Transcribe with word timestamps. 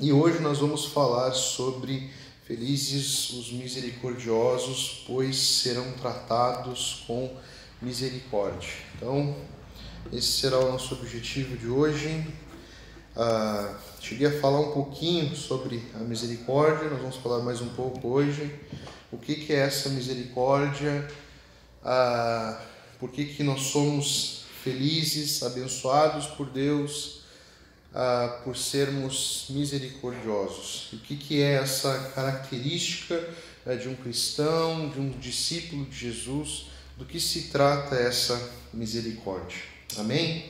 E 0.00 0.12
hoje 0.12 0.40
nós 0.40 0.58
vamos 0.58 0.86
falar 0.86 1.30
sobre 1.34 2.10
felizes 2.44 3.30
os 3.30 3.52
misericordiosos, 3.52 5.04
pois 5.06 5.36
serão 5.36 5.92
tratados 5.92 7.04
com 7.06 7.32
misericórdia. 7.80 8.72
Então, 8.96 9.36
esse 10.12 10.26
será 10.26 10.58
o 10.58 10.72
nosso 10.72 10.94
objetivo 10.94 11.56
de 11.56 11.68
hoje. 11.68 12.26
Ah, 13.14 13.78
cheguei 14.00 14.26
a 14.26 14.40
falar 14.40 14.58
um 14.58 14.72
pouquinho 14.72 15.34
sobre 15.36 15.80
a 15.94 15.98
misericórdia, 15.98 16.90
nós 16.90 17.00
vamos 17.00 17.16
falar 17.18 17.44
mais 17.44 17.60
um 17.60 17.68
pouco 17.68 18.08
hoje. 18.08 18.52
O 19.12 19.16
que, 19.16 19.36
que 19.36 19.52
é 19.52 19.60
essa 19.60 19.90
misericórdia? 19.90 21.08
Ah, 21.84 22.60
por 22.98 23.12
que, 23.12 23.26
que 23.26 23.44
nós 23.44 23.60
somos 23.60 24.44
felizes, 24.64 25.40
abençoados 25.44 26.26
por 26.26 26.50
Deus? 26.50 27.23
Ah, 27.94 28.40
por 28.42 28.56
sermos 28.56 29.46
misericordiosos. 29.50 30.92
O 30.92 30.98
que, 30.98 31.16
que 31.16 31.40
é 31.40 31.54
essa 31.54 32.10
característica 32.14 33.22
né, 33.64 33.76
de 33.76 33.88
um 33.88 33.94
cristão, 33.94 34.88
de 34.88 34.98
um 34.98 35.10
discípulo 35.10 35.84
de 35.86 35.96
Jesus? 35.96 36.66
Do 36.96 37.04
que 37.04 37.20
se 37.20 37.48
trata 37.48 37.94
essa 37.94 38.50
misericórdia? 38.72 39.58
Amém? 39.96 40.44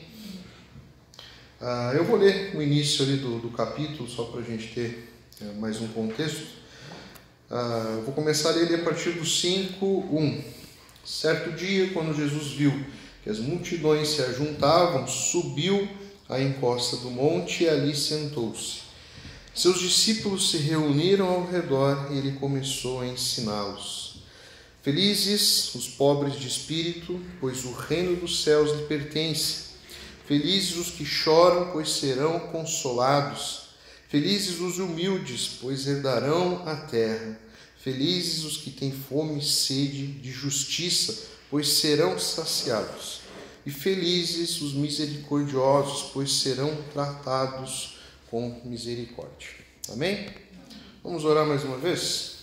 Ah, 1.61 1.93
eu 1.95 2.03
vou 2.03 2.17
ler 2.17 2.55
o 2.55 2.61
início 2.61 3.05
ali 3.05 3.17
do, 3.17 3.39
do 3.39 3.49
capítulo, 3.49 4.09
só 4.09 4.25
para 4.25 4.41
a 4.41 4.43
gente 4.43 4.73
ter 4.73 5.13
é, 5.41 5.45
mais 5.53 5.79
um 5.79 5.87
contexto. 5.89 6.47
Ah, 7.49 8.01
vou 8.03 8.13
começar 8.13 8.49
a 8.49 8.53
ler 8.53 8.73
a 8.73 8.83
partir 8.83 9.11
do 9.11 9.25
5, 9.25 9.85
1. 9.85 10.43
Certo 11.05 11.51
dia, 11.51 11.91
quando 11.93 12.15
Jesus 12.15 12.53
viu 12.53 12.73
que 13.23 13.29
as 13.29 13.39
multidões 13.39 14.09
se 14.09 14.21
ajuntavam, 14.21 15.07
subiu 15.07 15.87
à 16.27 16.41
encosta 16.41 16.97
do 16.97 17.11
monte 17.11 17.63
e 17.63 17.69
ali 17.69 17.95
sentou-se. 17.95 18.85
Seus 19.53 19.79
discípulos 19.79 20.51
se 20.51 20.57
reuniram 20.57 21.27
ao 21.27 21.45
redor 21.45 22.09
e 22.11 22.17
ele 22.17 22.33
começou 22.33 23.01
a 23.01 23.07
ensiná-los. 23.07 24.15
Felizes 24.81 25.73
os 25.73 25.87
pobres 25.87 26.39
de 26.39 26.47
espírito, 26.47 27.19
pois 27.39 27.65
o 27.65 27.71
reino 27.71 28.17
dos 28.17 28.43
céus 28.43 28.71
lhe 28.71 28.85
pertence. 28.85 29.65
Felizes 30.27 30.75
os 30.75 30.91
que 30.91 31.05
choram, 31.05 31.71
pois 31.71 31.89
serão 31.89 32.39
consolados. 32.51 33.69
Felizes 34.09 34.59
os 34.59 34.77
humildes, 34.77 35.57
pois 35.61 35.87
herdarão 35.87 36.61
a 36.67 36.75
terra. 36.75 37.39
Felizes 37.77 38.43
os 38.43 38.57
que 38.57 38.71
têm 38.71 38.91
fome 38.91 39.39
e 39.39 39.45
sede 39.45 40.07
de 40.07 40.31
justiça, 40.31 41.29
pois 41.49 41.67
serão 41.67 42.19
saciados. 42.19 43.24
E 43.65 43.71
felizes 43.71 44.61
os 44.61 44.73
misericordiosos, 44.73 46.11
pois 46.13 46.31
serão 46.31 46.75
tratados 46.93 47.97
com 48.29 48.61
misericórdia. 48.63 49.49
Amém? 49.91 50.29
Vamos 51.03 51.25
orar 51.25 51.47
mais 51.47 51.63
uma 51.63 51.77
vez? 51.77 52.35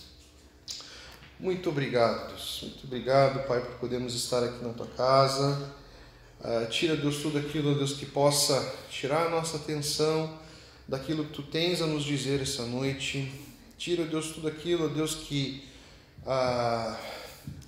Muito 1.39 1.69
obrigado, 1.69 2.27
Deus. 2.27 2.59
Muito 2.63 2.83
obrigado, 2.85 3.47
Pai, 3.47 3.61
por 3.61 3.75
podermos 3.75 4.13
estar 4.15 4.43
aqui 4.43 4.63
na 4.63 4.73
tua 4.73 4.87
casa. 4.87 5.73
Uh, 6.41 6.69
tira, 6.69 6.97
Deus, 6.97 7.21
tudo 7.21 7.37
aquilo, 7.37 7.73
Deus, 7.75 7.93
que 7.93 8.05
possa 8.05 8.75
tirar 8.89 9.27
a 9.27 9.29
nossa 9.29 9.55
atenção 9.55 10.37
daquilo 10.85 11.23
que 11.23 11.33
tu 11.33 11.43
tens 11.43 11.81
a 11.81 11.87
nos 11.87 12.03
dizer 12.03 12.41
essa 12.41 12.65
noite. 12.65 13.31
Tira, 13.77 14.03
Deus, 14.03 14.33
tudo 14.33 14.49
aquilo, 14.49 14.89
Deus, 14.89 15.15
que 15.15 15.63
uh, 16.25 16.97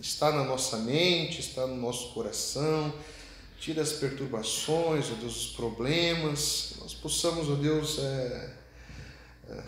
está 0.01 0.31
na 0.31 0.43
nossa 0.43 0.75
mente, 0.77 1.39
está 1.39 1.65
no 1.65 1.77
nosso 1.77 2.13
coração 2.13 2.93
tira 3.59 3.81
as 3.81 3.93
perturbações, 3.93 5.11
ó 5.11 5.15
Deus, 5.15 5.47
os 5.47 5.55
problemas, 5.55 6.73
que 6.73 6.81
nós 6.81 6.93
possamos, 6.93 7.49
ó 7.49 7.55
Deus, 7.55 7.99
é, 7.99 8.57
é, 9.49 9.63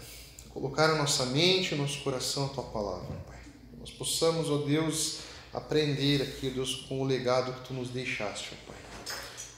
colocar 0.49 0.89
a 0.89 0.95
nossa 0.95 1.25
mente, 1.27 1.73
o 1.73 1.77
nosso 1.77 2.01
coração 2.01 2.45
a 2.45 2.49
Tua 2.49 2.63
palavra, 2.63 3.15
Pai. 3.27 3.39
Que 3.71 3.79
nós 3.79 3.91
possamos, 3.91 4.49
ó 4.49 4.57
Deus, 4.59 5.19
aprender 5.53 6.21
aqui, 6.21 6.49
ó 6.49 6.53
Deus, 6.53 6.75
com 6.87 7.01
o 7.01 7.05
legado 7.05 7.53
que 7.53 7.67
Tu 7.67 7.73
nos 7.73 7.89
deixaste, 7.89 8.49
ó 8.53 8.71
Pai. 8.71 8.81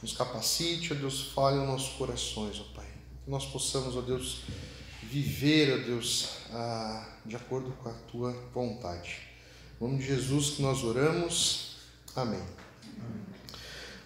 Nos 0.02 0.14
capacite, 0.14 0.94
ó 0.94 0.96
Deus, 0.96 1.32
fale 1.34 1.58
os 1.60 1.68
nossos 1.68 1.94
corações, 1.98 2.60
ó 2.60 2.76
Pai. 2.76 2.88
Que 3.26 3.32
nós 3.32 3.46
possamos, 3.46 3.98
ó 3.98 4.02
Deus, 4.02 4.42
viver, 5.04 5.74
ó 5.74 5.86
Deus, 5.86 6.30
a, 6.52 7.18
de 7.26 7.36
acordo 7.36 7.72
com 7.84 7.90
a 7.90 7.94
Tua 7.94 8.32
vontade. 8.54 9.18
Em 9.80 9.84
nome 9.84 9.98
de 9.98 10.06
Jesus 10.06 10.52
que 10.52 10.62
nós 10.62 10.84
oramos. 10.84 11.78
Amém. 12.16 12.59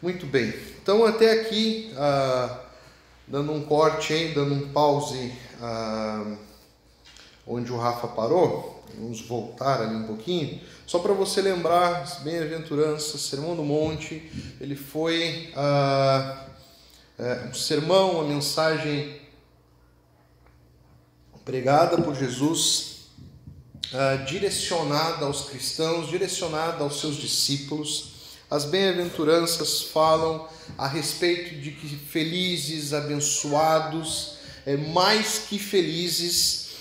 Muito 0.03 0.25
bem. 0.25 0.53
Então, 0.81 1.05
até 1.05 1.31
aqui, 1.31 1.93
ah, 1.95 2.59
dando 3.25 3.53
um 3.53 3.63
corte, 3.63 4.13
hein, 4.13 4.33
dando 4.33 4.53
um 4.53 4.73
pause 4.73 5.31
ah, 5.61 6.35
onde 7.47 7.71
o 7.71 7.77
Rafa 7.77 8.09
parou, 8.09 8.83
vamos 8.97 9.21
voltar 9.21 9.79
ali 9.79 9.95
um 9.95 10.05
pouquinho, 10.05 10.59
só 10.85 10.99
para 10.99 11.13
você 11.13 11.41
lembrar, 11.41 12.01
as 12.01 12.15
bem-aventuranças, 12.15 13.21
Sermão 13.21 13.55
do 13.55 13.63
Monte, 13.63 14.29
ele 14.59 14.75
foi 14.75 15.53
ah, 15.55 16.47
é, 17.17 17.47
um 17.49 17.53
sermão, 17.53 18.15
uma 18.15 18.25
mensagem 18.25 19.21
pregada 21.45 22.01
por 22.01 22.13
Jesus, 22.13 23.05
ah, 23.93 24.17
direcionada 24.27 25.25
aos 25.25 25.43
cristãos, 25.45 26.09
direcionada 26.09 26.83
aos 26.83 26.99
seus 26.99 27.15
discípulos, 27.15 28.12
as 28.53 28.65
bem-aventuranças 28.65 29.81
falam 29.81 30.47
a 30.77 30.87
respeito 30.87 31.55
de 31.55 31.71
que 31.71 31.87
felizes, 31.87 32.93
abençoados, 32.93 34.35
é, 34.63 34.77
mais 34.77 35.39
que 35.49 35.57
felizes, 35.57 36.75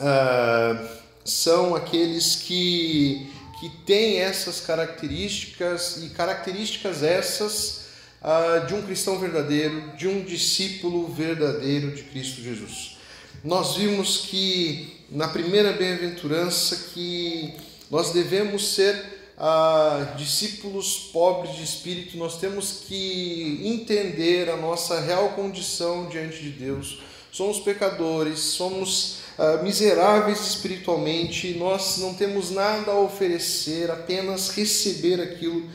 uh, 0.00 0.88
são 1.24 1.76
aqueles 1.76 2.34
que, 2.34 3.30
que 3.60 3.68
têm 3.86 4.18
essas 4.18 4.60
características, 4.62 5.98
e 6.02 6.08
características 6.08 7.04
essas 7.04 7.84
uh, 8.20 8.66
de 8.66 8.74
um 8.74 8.82
cristão 8.82 9.16
verdadeiro, 9.16 9.96
de 9.96 10.08
um 10.08 10.24
discípulo 10.24 11.06
verdadeiro 11.06 11.92
de 11.92 12.02
Cristo 12.02 12.42
Jesus. 12.42 12.96
Nós 13.44 13.76
vimos 13.76 14.26
que 14.28 15.04
na 15.08 15.28
primeira 15.28 15.72
bem-aventurança 15.72 16.90
que 16.92 17.54
nós 17.88 18.12
devemos 18.12 18.74
ser 18.74 19.19
ah, 19.42 20.12
discípulos 20.18 21.08
pobres 21.10 21.56
de 21.56 21.64
espírito, 21.64 22.18
nós 22.18 22.38
temos 22.38 22.84
que 22.86 23.58
entender 23.64 24.50
a 24.50 24.56
nossa 24.56 25.00
real 25.00 25.30
condição 25.30 26.10
diante 26.10 26.42
de 26.42 26.50
Deus. 26.50 27.00
Somos 27.32 27.58
pecadores, 27.58 28.38
somos 28.38 29.20
ah, 29.38 29.62
miseráveis 29.62 30.40
espiritualmente, 30.46 31.54
nós 31.54 31.96
não 31.96 32.12
temos 32.12 32.50
nada 32.50 32.92
a 32.92 33.00
oferecer, 33.00 33.90
apenas 33.90 34.50
receber 34.50 35.22
aquilo 35.22 35.66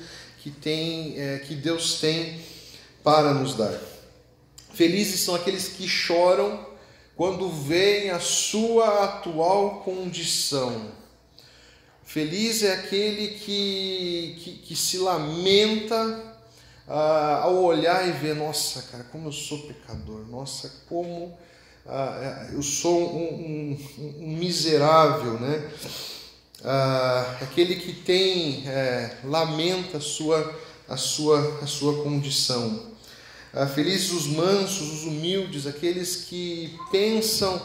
que, 0.43 0.51
tem, 0.51 1.19
é, 1.19 1.39
que 1.39 1.55
Deus 1.55 1.99
tem 1.99 2.39
para 3.03 3.33
nos 3.33 3.55
dar. 3.55 3.81
Felizes 4.75 5.21
são 5.21 5.33
aqueles 5.33 5.69
que 5.69 5.87
choram 5.87 6.67
quando 7.15 7.49
veem 7.49 8.11
a 8.11 8.19
sua 8.19 9.05
atual 9.05 9.81
condição 9.83 10.91
Feliz 12.05 12.63
é 12.63 12.73
aquele 12.73 13.39
que, 13.39 14.37
que, 14.39 14.51
que 14.67 14.75
se 14.75 14.99
lamenta 14.99 16.35
ah, 16.87 17.41
ao 17.43 17.63
olhar 17.63 18.07
e 18.07 18.11
ver, 18.11 18.35
nossa, 18.35 18.83
cara, 18.83 19.03
como 19.05 19.27
eu 19.27 19.31
sou 19.31 19.59
pecador, 19.63 20.25
nossa, 20.29 20.71
como 20.87 21.35
ah, 21.85 22.47
eu 22.53 22.61
sou 22.61 23.15
um, 23.15 23.77
um, 23.97 24.15
um 24.19 24.37
miserável, 24.37 25.39
né? 25.39 25.69
Ah, 26.63 27.37
aquele 27.41 27.75
que 27.75 27.93
tem, 27.93 28.67
é, 28.67 29.17
lamenta 29.23 29.97
a 29.97 30.01
sua, 30.01 30.59
a 30.87 30.97
sua, 30.97 31.59
a 31.61 31.67
sua 31.67 32.03
condição. 32.03 32.93
Ah, 33.53 33.67
felizes 33.67 34.11
os 34.11 34.27
mansos, 34.27 34.91
os 34.93 35.03
humildes, 35.03 35.67
aqueles 35.67 36.17
que 36.17 36.77
pensam 36.91 37.61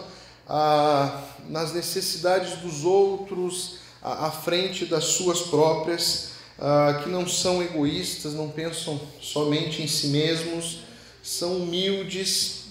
ah, 0.48 1.24
nas 1.48 1.72
necessidades 1.72 2.58
dos 2.58 2.84
outros, 2.84 3.79
à 4.02 4.30
frente 4.30 4.86
das 4.86 5.04
suas 5.04 5.42
próprias, 5.42 6.30
uh, 6.58 7.02
que 7.02 7.08
não 7.08 7.28
são 7.28 7.62
egoístas, 7.62 8.34
não 8.34 8.48
pensam 8.48 9.00
somente 9.20 9.82
em 9.82 9.86
si 9.86 10.08
mesmos, 10.08 10.80
são 11.22 11.58
humildes. 11.58 12.64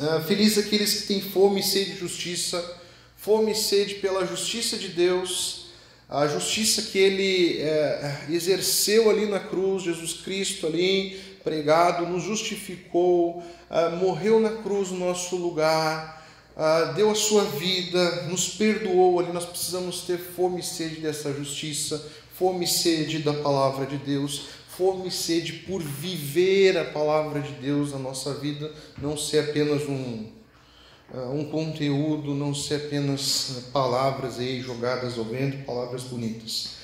Uh, 0.00 0.22
felizes 0.26 0.66
aqueles 0.66 1.02
que 1.02 1.06
têm 1.08 1.20
fome 1.20 1.60
e 1.60 1.62
sede 1.62 1.92
de 1.92 1.98
justiça, 1.98 2.80
fome 3.16 3.52
e 3.52 3.56
sede 3.56 3.96
pela 3.96 4.26
justiça 4.26 4.76
de 4.76 4.88
Deus, 4.88 5.62
a 6.08 6.26
justiça 6.26 6.82
que 6.82 6.98
ele 6.98 7.58
eh, 7.62 8.26
exerceu 8.28 9.08
ali 9.08 9.24
na 9.24 9.40
cruz, 9.40 9.84
Jesus 9.84 10.12
Cristo 10.12 10.66
ali 10.66 11.18
pregado, 11.42 12.06
nos 12.06 12.22
justificou, 12.22 13.38
uh, 13.70 13.96
morreu 13.96 14.38
na 14.38 14.50
cruz 14.50 14.90
no 14.90 14.98
nosso 14.98 15.36
lugar 15.36 16.21
ah, 16.56 16.92
deu 16.94 17.10
a 17.10 17.14
sua 17.14 17.44
vida, 17.44 18.22
nos 18.22 18.48
perdoou 18.48 19.18
ali. 19.18 19.32
Nós 19.32 19.46
precisamos 19.46 20.02
ter 20.02 20.18
fome 20.18 20.60
e 20.60 20.62
sede 20.62 20.96
dessa 20.96 21.32
justiça, 21.32 22.10
fome 22.34 22.64
e 22.64 22.68
sede 22.68 23.20
da 23.20 23.32
palavra 23.32 23.86
de 23.86 23.96
Deus, 23.96 24.46
fome 24.76 25.08
e 25.08 25.10
sede 25.10 25.52
por 25.52 25.82
viver 25.82 26.76
a 26.76 26.84
palavra 26.84 27.40
de 27.40 27.52
Deus 27.52 27.92
na 27.92 27.98
nossa 27.98 28.34
vida, 28.34 28.70
não 28.98 29.16
ser 29.16 29.50
apenas 29.50 29.82
um, 29.88 30.26
uh, 31.14 31.32
um 31.32 31.50
conteúdo, 31.50 32.34
não 32.34 32.54
ser 32.54 32.86
apenas 32.86 33.64
palavras 33.72 34.38
aí 34.38 34.60
jogadas 34.60 35.18
ao 35.18 35.24
vento, 35.24 35.64
palavras 35.64 36.02
bonitas. 36.02 36.82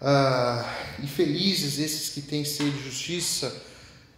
Uh, 0.00 0.64
e 1.02 1.06
felizes 1.06 1.78
esses 1.78 2.08
que 2.10 2.20
têm 2.20 2.44
sede 2.44 2.70
de 2.70 2.84
justiça, 2.84 3.62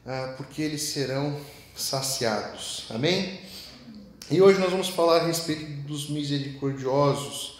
uh, 0.06 0.36
porque 0.36 0.62
eles 0.62 0.82
serão 0.82 1.38
saciados. 1.74 2.84
Amém? 2.90 3.49
E 4.30 4.40
hoje 4.40 4.60
nós 4.60 4.70
vamos 4.70 4.88
falar 4.88 5.22
a 5.22 5.26
respeito 5.26 5.64
dos 5.88 6.08
misericordiosos. 6.08 7.58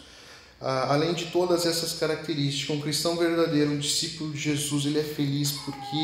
Ah, 0.61 0.93
além 0.93 1.13
de 1.13 1.25
todas 1.25 1.65
essas 1.65 1.99
características, 1.99 2.77
um 2.77 2.79
cristão 2.79 3.17
verdadeiro, 3.17 3.71
um 3.71 3.77
discípulo 3.77 4.31
de 4.31 4.39
Jesus, 4.39 4.85
ele 4.85 4.99
é 4.99 5.03
feliz 5.03 5.51
porque 5.51 5.97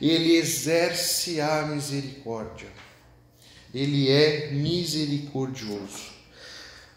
ele 0.00 0.34
exerce 0.34 1.40
a 1.40 1.62
misericórdia. 1.62 2.66
Ele 3.72 4.10
é 4.10 4.50
misericordioso. 4.50 6.18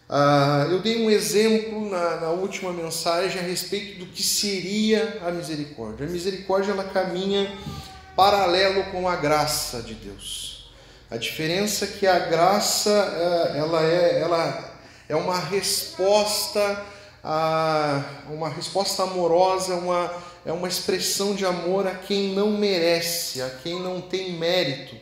Ah, 0.08 0.66
eu 0.68 0.80
dei 0.80 1.06
um 1.06 1.08
exemplo 1.08 1.88
na, 1.88 2.16
na, 2.16 2.30
última 2.30 2.72
mensagem 2.72 3.40
a 3.40 3.44
respeito 3.44 4.00
do 4.00 4.06
que 4.06 4.22
seria 4.22 5.20
a 5.24 5.30
misericórdia. 5.30 6.08
A 6.08 6.10
misericórdia 6.10 6.72
ela 6.72 6.84
caminha 6.84 7.48
paralelo 8.16 8.82
com 8.90 9.08
a 9.08 9.14
graça 9.14 9.80
de 9.80 9.94
Deus. 9.94 10.51
A 11.12 11.18
diferença 11.18 11.84
é 11.84 11.88
que 11.88 12.06
a 12.06 12.18
graça 12.20 12.88
é, 12.88 13.58
ela 13.58 13.82
é, 13.82 14.20
ela 14.22 14.72
é 15.06 15.14
uma 15.14 15.38
resposta 15.38 16.86
a 17.22 18.02
uma 18.30 18.48
resposta 18.48 19.02
amorosa, 19.02 19.74
uma, 19.74 20.10
é 20.46 20.50
uma 20.50 20.66
expressão 20.66 21.34
de 21.34 21.44
amor 21.44 21.86
a 21.86 21.94
quem 21.94 22.34
não 22.34 22.52
merece, 22.52 23.42
a 23.42 23.50
quem 23.50 23.78
não 23.78 24.00
tem 24.00 24.32
mérito. 24.32 24.96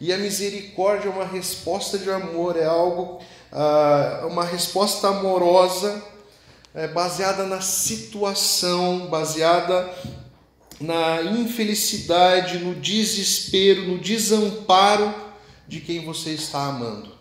E 0.00 0.12
a 0.12 0.16
misericórdia 0.16 1.08
é 1.08 1.12
uma 1.12 1.26
resposta 1.26 1.98
de 1.98 2.08
amor, 2.08 2.56
é 2.56 2.64
algo, 2.64 3.20
uma 4.30 4.44
resposta 4.44 5.08
amorosa, 5.08 6.04
é, 6.72 6.86
baseada 6.86 7.46
na 7.46 7.60
situação, 7.60 9.08
baseada 9.08 9.92
na 10.80 11.20
infelicidade, 11.20 12.58
no 12.58 12.76
desespero, 12.76 13.82
no 13.82 13.98
desamparo 13.98 15.31
de 15.66 15.80
quem 15.80 16.04
você 16.04 16.30
está 16.30 16.66
amando. 16.66 17.12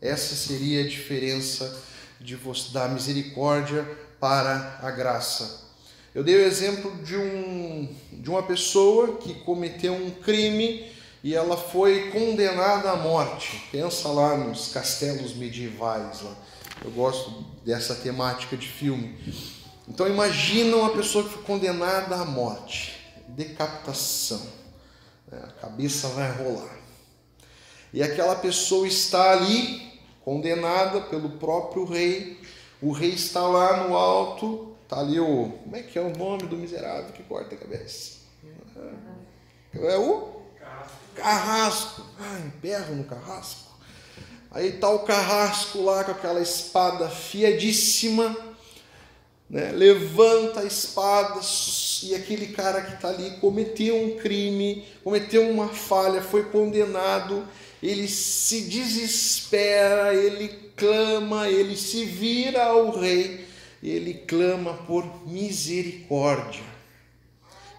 Essa 0.00 0.36
seria 0.36 0.82
a 0.84 0.88
diferença 0.88 1.82
de 2.20 2.36
você, 2.36 2.72
da 2.72 2.88
misericórdia 2.88 3.84
para 4.20 4.78
a 4.82 4.90
graça. 4.90 5.66
Eu 6.14 6.24
dei 6.24 6.36
o 6.36 6.46
exemplo 6.46 6.90
de, 7.04 7.16
um, 7.16 7.94
de 8.12 8.30
uma 8.30 8.42
pessoa 8.42 9.16
que 9.18 9.34
cometeu 9.40 9.94
um 9.94 10.10
crime 10.10 10.90
e 11.22 11.34
ela 11.34 11.56
foi 11.56 12.10
condenada 12.10 12.90
à 12.90 12.96
morte. 12.96 13.64
Pensa 13.70 14.08
lá 14.08 14.36
nos 14.36 14.72
castelos 14.72 15.34
medievais. 15.34 16.22
Lá. 16.22 16.36
Eu 16.84 16.90
gosto 16.92 17.44
dessa 17.64 17.94
temática 17.94 18.56
de 18.56 18.68
filme. 18.68 19.16
Então 19.86 20.06
imagina 20.06 20.76
uma 20.76 20.90
pessoa 20.90 21.24
que 21.24 21.30
foi 21.30 21.42
condenada 21.42 22.16
à 22.16 22.24
morte, 22.24 22.94
decapitação. 23.28 24.46
É, 25.30 25.36
a 25.36 25.48
cabeça 25.60 26.08
vai 26.08 26.30
rolar 26.32 26.77
e 27.92 28.02
aquela 28.02 28.36
pessoa 28.36 28.86
está 28.86 29.32
ali, 29.32 30.00
condenada 30.24 31.00
pelo 31.02 31.30
próprio 31.30 31.84
rei. 31.84 32.38
O 32.80 32.92
rei 32.92 33.10
está 33.10 33.40
lá 33.40 33.84
no 33.84 33.96
alto, 33.96 34.76
está 34.84 35.00
ali 35.00 35.18
o. 35.18 35.52
Como 35.64 35.76
é 35.76 35.82
que 35.82 35.98
é 35.98 36.02
o 36.02 36.16
nome 36.16 36.46
do 36.46 36.56
miserável 36.56 37.12
que 37.12 37.22
corta 37.22 37.54
a 37.54 37.58
cabeça? 37.58 38.18
É 39.74 39.96
o? 39.96 40.38
Carrasco. 41.14 42.02
Ah, 42.20 42.38
emperro 42.46 42.94
no 42.94 43.04
carrasco. 43.04 43.68
Aí 44.50 44.68
está 44.68 44.88
o 44.88 45.00
carrasco 45.00 45.82
lá 45.82 46.04
com 46.04 46.12
aquela 46.12 46.40
espada 46.40 47.06
afiadíssima, 47.06 48.34
né? 49.48 49.72
levanta 49.72 50.60
a 50.60 50.64
espada 50.64 51.40
e 52.02 52.14
aquele 52.14 52.48
cara 52.48 52.80
que 52.80 52.94
está 52.94 53.08
ali 53.08 53.32
cometeu 53.40 53.96
um 53.96 54.16
crime, 54.16 54.86
cometeu 55.04 55.50
uma 55.50 55.68
falha, 55.68 56.22
foi 56.22 56.44
condenado 56.44 57.46
ele 57.82 58.08
se 58.08 58.62
desespera, 58.62 60.14
ele 60.14 60.48
clama, 60.76 61.48
ele 61.48 61.76
se 61.76 62.04
vira 62.04 62.64
ao 62.64 62.98
rei, 62.98 63.46
ele 63.82 64.14
clama 64.14 64.74
por 64.74 65.26
misericórdia. 65.26 66.62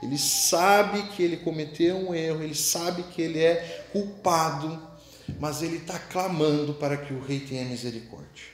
Ele 0.01 0.18
sabe 0.18 1.04
que 1.10 1.22
ele 1.22 1.38
cometeu 1.38 1.98
um 1.98 2.16
erro, 2.16 2.42
ele 2.42 2.56
sabe 2.56 3.04
que 3.04 3.22
ele 3.22 3.40
é 3.40 3.88
culpado, 3.92 4.81
mas 5.38 5.62
ele 5.62 5.78
está 5.78 6.00
clamando 6.00 6.74
para 6.74 6.95
que 6.95 7.13
o 7.13 7.22
rei 7.22 7.42
tenha 7.42 7.66
misericórdia. 7.66 8.45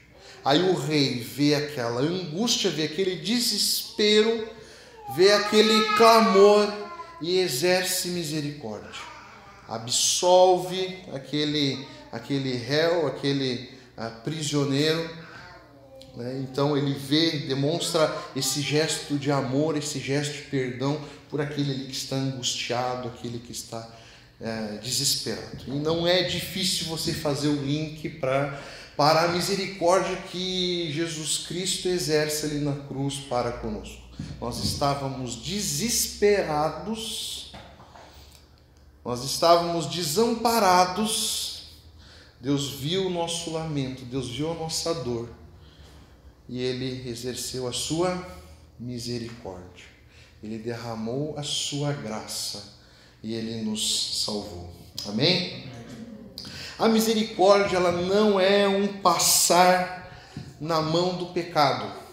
Aí 0.43 0.61
o 0.61 0.73
rei 0.73 1.19
vê 1.19 1.53
aquela 1.53 2.01
angústia, 2.01 2.71
vê 2.71 2.83
aquele 2.83 3.17
desespero, 3.17 4.47
vê 5.15 5.31
aquele 5.33 5.95
clamor 5.95 6.71
e 7.21 7.37
exerce 7.37 8.07
misericórdia 8.09 9.14
absolve 9.67 10.99
aquele, 11.13 11.85
aquele 12.11 12.55
réu, 12.55 13.07
aquele 13.07 13.69
uh, 13.97 14.21
prisioneiro. 14.23 15.09
Né? 16.15 16.45
Então 16.49 16.77
ele 16.77 16.93
vê, 16.93 17.39
demonstra 17.39 18.15
esse 18.35 18.61
gesto 18.61 19.17
de 19.17 19.31
amor, 19.31 19.77
esse 19.77 19.99
gesto 19.99 20.33
de 20.33 20.43
perdão 20.43 20.99
por 21.29 21.41
aquele 21.41 21.85
que 21.85 21.95
está 21.95 22.15
angustiado, 22.15 23.09
aquele 23.09 23.39
que 23.39 23.51
está 23.51 23.89
uh, 24.39 24.79
desesperado. 24.79 25.63
E 25.67 25.71
não 25.71 26.07
é 26.07 26.23
difícil 26.23 26.87
você 26.87 27.13
fazer 27.13 27.49
o 27.49 27.61
link 27.61 28.07
para 28.09 28.61
para 28.95 29.23
a 29.23 29.27
misericórdia 29.29 30.15
que 30.31 30.89
Jesus 30.91 31.45
Cristo 31.47 31.89
exerce 31.89 32.45
ali 32.45 32.59
na 32.59 32.73
cruz 32.73 33.15
para 33.15 33.51
conosco. 33.51 34.01
Nós 34.39 34.63
estávamos 34.63 35.35
desesperados 35.35 37.44
nós 39.05 39.23
estávamos 39.23 39.85
desamparados. 39.85 41.67
Deus 42.41 42.71
viu 42.71 43.05
o 43.05 43.09
nosso 43.09 43.51
lamento, 43.51 44.03
Deus 44.03 44.29
viu 44.29 44.51
a 44.51 44.55
nossa 44.55 44.93
dor 44.95 45.29
e 46.49 46.59
Ele 46.59 47.07
exerceu 47.07 47.67
a 47.67 47.71
sua 47.71 48.27
misericórdia. 48.79 49.85
Ele 50.43 50.57
derramou 50.57 51.35
a 51.37 51.43
sua 51.43 51.93
graça 51.93 52.73
e 53.21 53.33
Ele 53.33 53.61
nos 53.61 54.23
salvou. 54.25 54.73
Amém? 55.07 55.69
A 56.77 56.87
misericórdia 56.87 57.77
ela 57.77 57.91
não 57.91 58.39
é 58.39 58.67
um 58.67 59.01
passar 59.01 60.11
na 60.59 60.81
mão 60.81 61.15
do 61.15 61.27
pecado. 61.27 62.04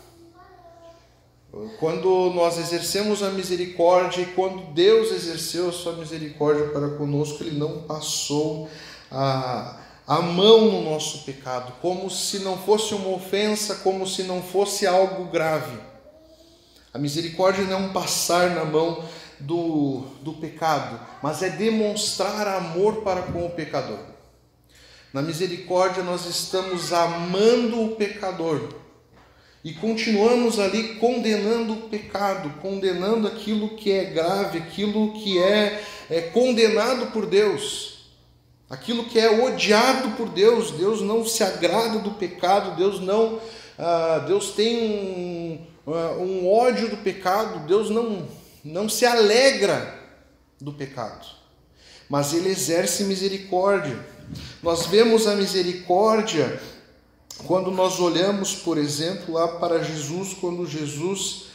Quando 1.78 2.32
nós 2.35 2.56
exercemos 2.56 3.23
a 3.23 3.30
misericórdia 3.30 4.23
e 4.23 4.26
quando 4.26 4.73
Deus 4.73 5.12
exerceu 5.12 5.68
a 5.68 5.73
sua 5.73 5.92
misericórdia 5.92 6.68
para 6.68 6.88
conosco, 6.97 7.44
Ele 7.44 7.59
não 7.59 7.82
passou 7.82 8.71
a, 9.11 9.78
a 10.06 10.23
mão 10.23 10.71
no 10.71 10.82
nosso 10.82 11.25
pecado, 11.25 11.75
como 11.82 12.09
se 12.09 12.38
não 12.38 12.56
fosse 12.56 12.94
uma 12.94 13.11
ofensa, 13.11 13.75
como 13.76 14.06
se 14.06 14.23
não 14.23 14.42
fosse 14.42 14.87
algo 14.87 15.26
grave. 15.26 15.78
A 16.94 16.99
misericórdia 16.99 17.64
não 17.64 17.73
é 17.73 17.76
um 17.76 17.92
passar 17.92 18.50
na 18.50 18.64
mão 18.64 19.04
do, 19.38 20.04
do 20.23 20.32
pecado, 20.32 20.99
mas 21.23 21.42
é 21.42 21.50
demonstrar 21.50 22.49
amor 22.49 23.02
para 23.02 23.23
com 23.23 23.44
o 23.44 23.50
pecador. 23.50 23.99
Na 25.12 25.21
misericórdia, 25.21 26.02
nós 26.02 26.25
estamos 26.25 26.94
amando 26.94 27.82
o 27.82 27.97
pecador 27.97 28.81
e 29.64 29.73
continuamos 29.73 30.59
ali 30.59 30.97
condenando 30.97 31.75
o 31.75 31.88
pecado, 31.88 32.52
condenando 32.61 33.28
aquilo 33.28 33.76
que 33.76 33.92
é 33.92 34.04
grave, 34.04 34.59
aquilo 34.59 35.12
que 35.12 35.38
é, 35.38 35.85
é 36.11 36.21
condenado 36.21 37.12
por 37.12 37.26
Deus, 37.26 38.11
aquilo 38.69 39.04
que 39.04 39.21
é 39.21 39.45
odiado 39.45 40.16
por 40.16 40.28
Deus. 40.28 40.73
Deus 40.73 41.00
não 41.00 41.25
se 41.25 41.45
agrada 41.45 42.00
do 42.00 42.11
pecado, 42.12 42.76
Deus 42.76 43.00
não, 43.00 43.38
ah, 43.78 44.25
Deus 44.26 44.50
tem 44.50 44.76
um, 45.87 45.92
ah, 45.92 46.16
um 46.19 46.50
ódio 46.50 46.90
do 46.90 46.97
pecado, 46.97 47.61
Deus 47.61 47.88
não, 47.88 48.26
não 48.64 48.88
se 48.88 49.07
alegra 49.07 49.97
do 50.61 50.73
pecado, 50.73 51.25
mas 52.09 52.33
Ele 52.35 52.49
exerce 52.49 53.04
misericórdia. 53.04 53.97
Nós 54.61 54.87
vemos 54.87 55.28
a 55.28 55.37
misericórdia 55.37 56.61
quando 57.46 57.70
nós 57.70 58.00
olhamos, 58.00 58.54
por 58.54 58.78
exemplo, 58.78 59.34
lá 59.34 59.49
para 59.49 59.82
Jesus, 59.82 60.34
quando 60.34 60.66
Jesus 60.66 61.46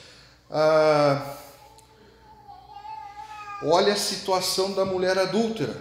ah, 0.50 1.36
olha 3.64 3.94
a 3.94 3.98
situação 3.98 4.74
da 4.74 4.86
mulher 4.86 5.18
adúltera. 5.18 5.76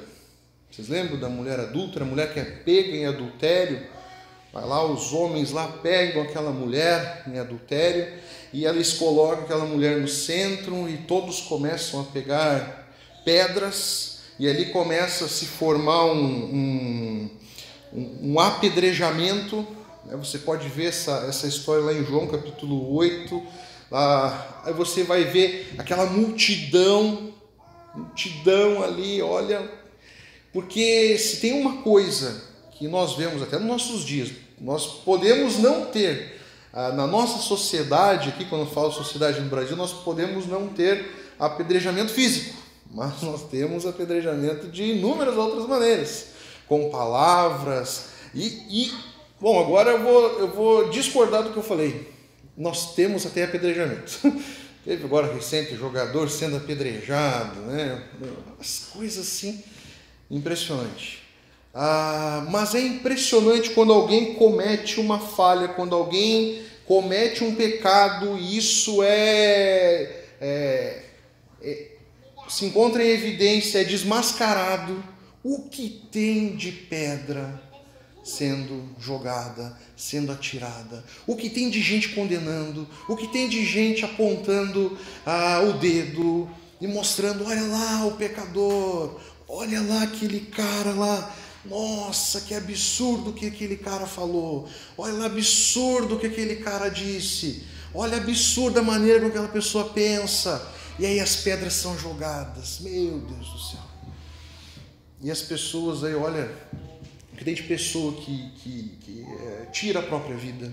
Vocês 0.70 0.88
lembram 0.88 1.18
da 1.18 1.28
mulher 1.28 1.58
adúltera, 1.58 2.04
a 2.04 2.08
mulher 2.08 2.32
que 2.32 2.40
é 2.40 2.44
pega 2.44 2.96
em 2.96 3.06
adultério? 3.06 3.86
Vai 4.52 4.64
lá, 4.64 4.84
os 4.84 5.12
homens 5.12 5.50
lá 5.50 5.68
pegam 5.68 6.22
aquela 6.22 6.50
mulher 6.50 7.24
em 7.26 7.38
adultério 7.38 8.20
e 8.52 8.64
eles 8.64 8.94
colocam 8.94 9.44
aquela 9.44 9.64
mulher 9.64 10.00
no 10.00 10.08
centro 10.08 10.88
e 10.88 10.98
todos 10.98 11.40
começam 11.42 12.00
a 12.00 12.04
pegar 12.04 12.90
pedras 13.24 14.20
e 14.38 14.48
ali 14.48 14.66
começa 14.66 15.26
a 15.26 15.28
se 15.28 15.46
formar 15.46 16.06
um, 16.06 16.24
um 16.24 17.30
um, 17.92 18.32
um 18.32 18.40
apedrejamento. 18.40 19.66
Né? 20.06 20.16
Você 20.16 20.38
pode 20.38 20.68
ver 20.68 20.86
essa, 20.86 21.26
essa 21.28 21.46
história 21.46 21.84
lá 21.84 21.92
em 21.92 22.04
João 22.04 22.26
capítulo 22.26 22.94
8. 22.94 23.42
Lá, 23.90 24.62
aí 24.64 24.72
você 24.72 25.02
vai 25.04 25.24
ver 25.24 25.74
aquela 25.78 26.06
multidão, 26.06 27.32
multidão 27.94 28.82
ali, 28.82 29.20
olha. 29.20 29.70
Porque 30.52 31.18
se 31.18 31.40
tem 31.40 31.60
uma 31.60 31.82
coisa 31.82 32.42
que 32.72 32.88
nós 32.88 33.14
vemos 33.14 33.42
até 33.42 33.58
nos 33.58 33.68
nossos 33.68 34.04
dias, 34.04 34.30
nós 34.60 34.86
podemos 34.86 35.58
não 35.58 35.86
ter, 35.86 36.40
ah, 36.72 36.92
na 36.92 37.06
nossa 37.06 37.38
sociedade, 37.38 38.30
aqui 38.30 38.44
quando 38.44 38.62
eu 38.62 38.70
falo 38.70 38.90
sociedade 38.90 39.40
no 39.40 39.48
Brasil, 39.48 39.76
nós 39.76 39.92
podemos 39.92 40.46
não 40.46 40.68
ter 40.68 41.34
apedrejamento 41.38 42.12
físico, 42.12 42.56
mas 42.90 43.20
nós 43.22 43.42
temos 43.44 43.86
apedrejamento 43.86 44.68
de 44.68 44.82
inúmeras 44.82 45.36
outras 45.36 45.66
maneiras, 45.66 46.28
com 46.66 46.90
palavras 46.90 48.06
e, 48.34 48.46
e 48.68 49.15
bom, 49.40 49.60
agora 49.60 49.90
eu 49.92 50.02
vou, 50.02 50.38
eu 50.38 50.48
vou 50.52 50.90
discordar 50.90 51.42
do 51.42 51.52
que 51.52 51.56
eu 51.56 51.62
falei. 51.62 52.08
Nós 52.56 52.94
temos 52.94 53.26
até 53.26 53.44
apedrejamento. 53.44 54.20
Teve 54.84 55.04
agora 55.04 55.32
recente 55.32 55.74
jogador 55.74 56.30
sendo 56.30 56.56
apedrejado, 56.56 57.58
né? 57.62 58.04
As 58.60 58.90
coisas 58.92 59.26
assim 59.26 59.62
impressionante. 60.30 61.22
Ah, 61.74 62.46
mas 62.50 62.74
é 62.74 62.80
impressionante 62.80 63.70
quando 63.70 63.92
alguém 63.92 64.34
comete 64.34 64.98
uma 65.00 65.18
falha, 65.18 65.68
quando 65.68 65.94
alguém 65.94 66.62
comete 66.86 67.44
um 67.44 67.54
pecado, 67.54 68.38
isso 68.38 69.02
é, 69.02 70.22
é, 70.40 71.02
é, 71.60 71.88
se 72.48 72.64
encontra 72.64 73.04
em 73.04 73.08
evidência, 73.08 73.80
é 73.80 73.84
desmascarado. 73.84 75.02
O 75.42 75.68
que 75.68 75.88
tem 76.10 76.56
de 76.56 76.72
pedra 76.72 77.60
sendo 78.26 78.90
jogada, 78.98 79.78
sendo 79.96 80.32
atirada? 80.32 81.04
O 81.26 81.36
que 81.36 81.48
tem 81.48 81.70
de 81.70 81.80
gente 81.80 82.08
condenando? 82.08 82.88
O 83.08 83.16
que 83.16 83.28
tem 83.28 83.48
de 83.48 83.64
gente 83.64 84.04
apontando 84.04 84.98
ah, 85.24 85.60
o 85.60 85.74
dedo 85.74 86.50
e 86.80 86.88
mostrando: 86.88 87.46
olha 87.46 87.62
lá 87.62 88.04
o 88.04 88.16
pecador, 88.16 89.20
olha 89.48 89.80
lá 89.80 90.02
aquele 90.02 90.40
cara 90.40 90.90
lá 90.90 91.34
nossa, 91.64 92.40
que 92.40 92.54
absurdo 92.54 93.32
que 93.32 93.46
aquele 93.46 93.76
cara 93.76 94.06
falou. 94.06 94.68
Olha 94.96 95.26
absurdo 95.26 96.14
o 96.14 96.18
que 96.18 96.26
aquele 96.26 96.56
cara 96.56 96.88
disse. 96.88 97.64
Olha 97.92 98.18
absurda 98.18 98.80
a 98.80 98.82
maneira 98.82 99.18
como 99.18 99.30
aquela 99.30 99.48
pessoa 99.48 99.86
pensa. 99.90 100.64
E 100.98 101.04
aí 101.04 101.18
as 101.18 101.36
pedras 101.36 101.74
são 101.74 101.98
jogadas. 101.98 102.78
Meu 102.80 103.18
Deus 103.18 103.50
do 103.50 103.58
céu. 103.58 103.80
E 105.22 105.30
as 105.30 105.42
pessoas 105.42 106.04
aí, 106.04 106.14
olha, 106.14 106.50
que 107.36 107.44
tem 107.44 107.54
de 107.54 107.62
pessoa 107.62 108.14
que, 108.14 108.50
que, 108.56 108.96
que 109.00 109.26
é, 109.28 109.66
tira 109.66 110.00
a 110.00 110.02
própria 110.02 110.36
vida, 110.36 110.72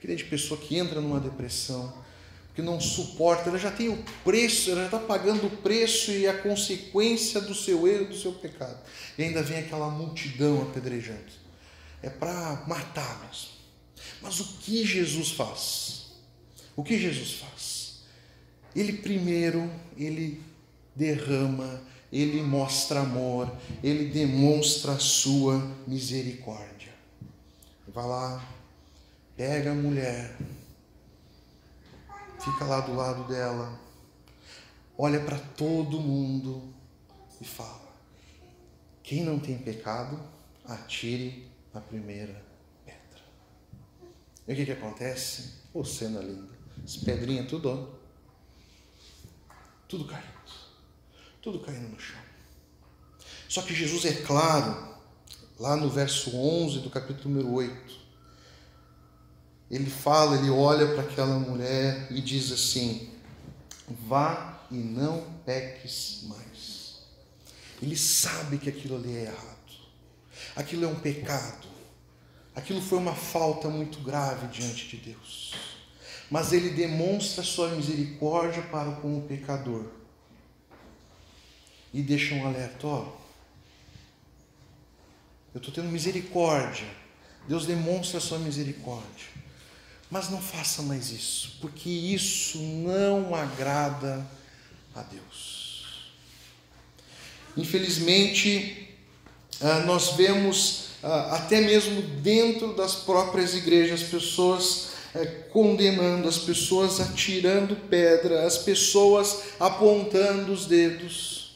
que 0.00 0.06
tem 0.06 0.16
de 0.16 0.24
pessoa 0.24 0.58
que 0.58 0.76
entra 0.76 1.00
numa 1.00 1.20
depressão, 1.20 1.92
que 2.54 2.62
não 2.62 2.80
suporta, 2.80 3.48
ela 3.48 3.58
já 3.58 3.70
tem 3.70 3.88
o 3.88 4.04
preço, 4.24 4.70
ela 4.70 4.80
já 4.80 4.86
está 4.86 4.98
pagando 4.98 5.46
o 5.46 5.56
preço 5.58 6.10
e 6.10 6.26
a 6.26 6.34
consequência 6.34 7.40
do 7.40 7.54
seu 7.54 7.86
erro, 7.86 8.06
do 8.06 8.16
seu 8.16 8.32
pecado. 8.32 8.78
E 9.16 9.22
ainda 9.22 9.42
vem 9.42 9.58
aquela 9.58 9.88
multidão 9.88 10.62
apedrejando. 10.62 11.32
É 12.02 12.10
para 12.10 12.64
matá-los. 12.66 13.60
Mas 14.20 14.40
o 14.40 14.44
que 14.58 14.84
Jesus 14.84 15.30
faz? 15.30 16.12
O 16.74 16.82
que 16.82 16.98
Jesus 16.98 17.34
faz? 17.34 18.00
Ele 18.74 18.94
primeiro, 18.94 19.70
ele 19.96 20.42
derrama, 20.94 21.82
ele 22.12 22.42
mostra 22.42 23.00
amor, 23.00 23.52
ele 23.82 24.06
demonstra 24.10 24.92
a 24.92 24.98
sua 24.98 25.58
misericórdia. 25.86 26.92
Vai 27.88 28.06
lá, 28.06 28.48
pega 29.36 29.72
a 29.72 29.74
mulher, 29.74 30.36
fica 32.40 32.64
lá 32.64 32.80
do 32.80 32.94
lado 32.94 33.24
dela, 33.24 33.78
olha 34.96 35.20
para 35.20 35.38
todo 35.38 36.00
mundo 36.00 36.72
e 37.40 37.44
fala: 37.44 37.90
quem 39.02 39.24
não 39.24 39.38
tem 39.38 39.58
pecado, 39.58 40.20
atire 40.64 41.48
a 41.74 41.80
primeira 41.80 42.44
pedra. 42.84 43.24
E 44.46 44.52
o 44.52 44.56
que, 44.56 44.66
que 44.66 44.72
acontece? 44.72 45.54
Ô, 45.72 45.80
oh, 45.80 45.84
cena 45.84 46.20
linda. 46.20 46.58
As 46.82 46.96
pedrinhas 46.96 47.48
tudo, 47.48 47.98
tudo 49.88 50.04
caindo. 50.06 50.39
Tudo 51.42 51.60
caindo 51.60 51.88
no 51.88 51.98
chão. 51.98 52.20
Só 53.48 53.62
que 53.62 53.74
Jesus 53.74 54.04
é 54.04 54.12
claro, 54.12 54.94
lá 55.58 55.74
no 55.74 55.88
verso 55.88 56.36
11 56.36 56.80
do 56.80 56.90
capítulo 56.90 57.34
número 57.34 57.50
8, 57.54 57.98
ele 59.70 59.88
fala, 59.88 60.36
ele 60.36 60.50
olha 60.50 60.86
para 60.88 61.02
aquela 61.02 61.38
mulher 61.38 62.08
e 62.10 62.20
diz 62.20 62.52
assim: 62.52 63.08
vá 64.06 64.60
e 64.70 64.76
não 64.76 65.24
peques 65.46 66.24
mais. 66.24 67.00
Ele 67.80 67.96
sabe 67.96 68.58
que 68.58 68.68
aquilo 68.68 68.96
ali 68.96 69.16
é 69.16 69.22
errado, 69.22 69.72
aquilo 70.54 70.84
é 70.84 70.88
um 70.88 71.00
pecado, 71.00 71.68
aquilo 72.54 72.82
foi 72.82 72.98
uma 72.98 73.14
falta 73.14 73.70
muito 73.70 74.00
grave 74.00 74.46
diante 74.48 74.88
de 74.88 74.98
Deus. 74.98 75.54
Mas 76.30 76.52
ele 76.52 76.70
demonstra 76.70 77.42
sua 77.42 77.70
misericórdia 77.70 78.62
para 78.64 78.92
com 78.96 79.18
o 79.18 79.22
pecador 79.22 79.99
e 81.92 82.02
deixa 82.02 82.34
um 82.34 82.46
alerta: 82.46 82.86
ó, 82.86 83.12
eu 85.54 85.58
estou 85.58 85.72
tendo 85.72 85.88
misericórdia. 85.88 86.86
Deus 87.48 87.66
demonstra 87.66 88.18
a 88.18 88.20
sua 88.20 88.38
misericórdia. 88.38 89.28
Mas 90.10 90.28
não 90.28 90.40
faça 90.40 90.82
mais 90.82 91.10
isso, 91.10 91.56
porque 91.60 91.88
isso 91.88 92.58
não 92.58 93.34
agrada 93.34 94.26
a 94.94 95.02
Deus. 95.02 96.10
Infelizmente, 97.56 98.88
ah, 99.60 99.80
nós 99.80 100.12
vemos 100.12 100.90
ah, 101.02 101.36
até 101.36 101.60
mesmo 101.60 102.02
dentro 102.02 102.74
das 102.74 102.94
próprias 102.94 103.54
igrejas 103.54 104.02
pessoas 104.02 104.90
eh, 105.14 105.26
condenando, 105.52 106.28
as 106.28 106.38
pessoas 106.38 107.00
atirando 107.00 107.74
pedra, 107.88 108.46
as 108.46 108.58
pessoas 108.58 109.42
apontando 109.58 110.52
os 110.52 110.66
dedos. 110.66 111.49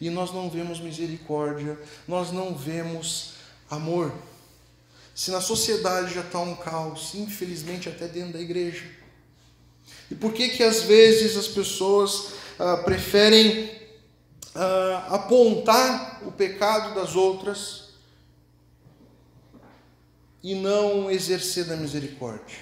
E 0.00 0.10
nós 0.10 0.32
não 0.32 0.48
vemos 0.48 0.80
misericórdia, 0.80 1.78
nós 2.06 2.30
não 2.30 2.54
vemos 2.54 3.34
amor. 3.70 4.12
Se 5.14 5.30
na 5.30 5.40
sociedade 5.40 6.14
já 6.14 6.20
está 6.20 6.38
um 6.38 6.54
caos, 6.54 7.14
infelizmente 7.14 7.88
até 7.88 8.06
dentro 8.06 8.34
da 8.34 8.40
igreja. 8.40 8.84
E 10.10 10.14
por 10.14 10.32
que 10.32 10.50
que 10.50 10.62
às 10.62 10.82
vezes 10.82 11.36
as 11.36 11.48
pessoas 11.48 12.34
ah, 12.58 12.78
preferem 12.78 13.70
ah, 14.54 15.08
apontar 15.10 16.22
o 16.26 16.32
pecado 16.32 16.94
das 16.94 17.16
outras 17.16 17.88
e 20.42 20.54
não 20.54 21.10
exercer 21.10 21.64
da 21.64 21.76
misericórdia? 21.76 22.58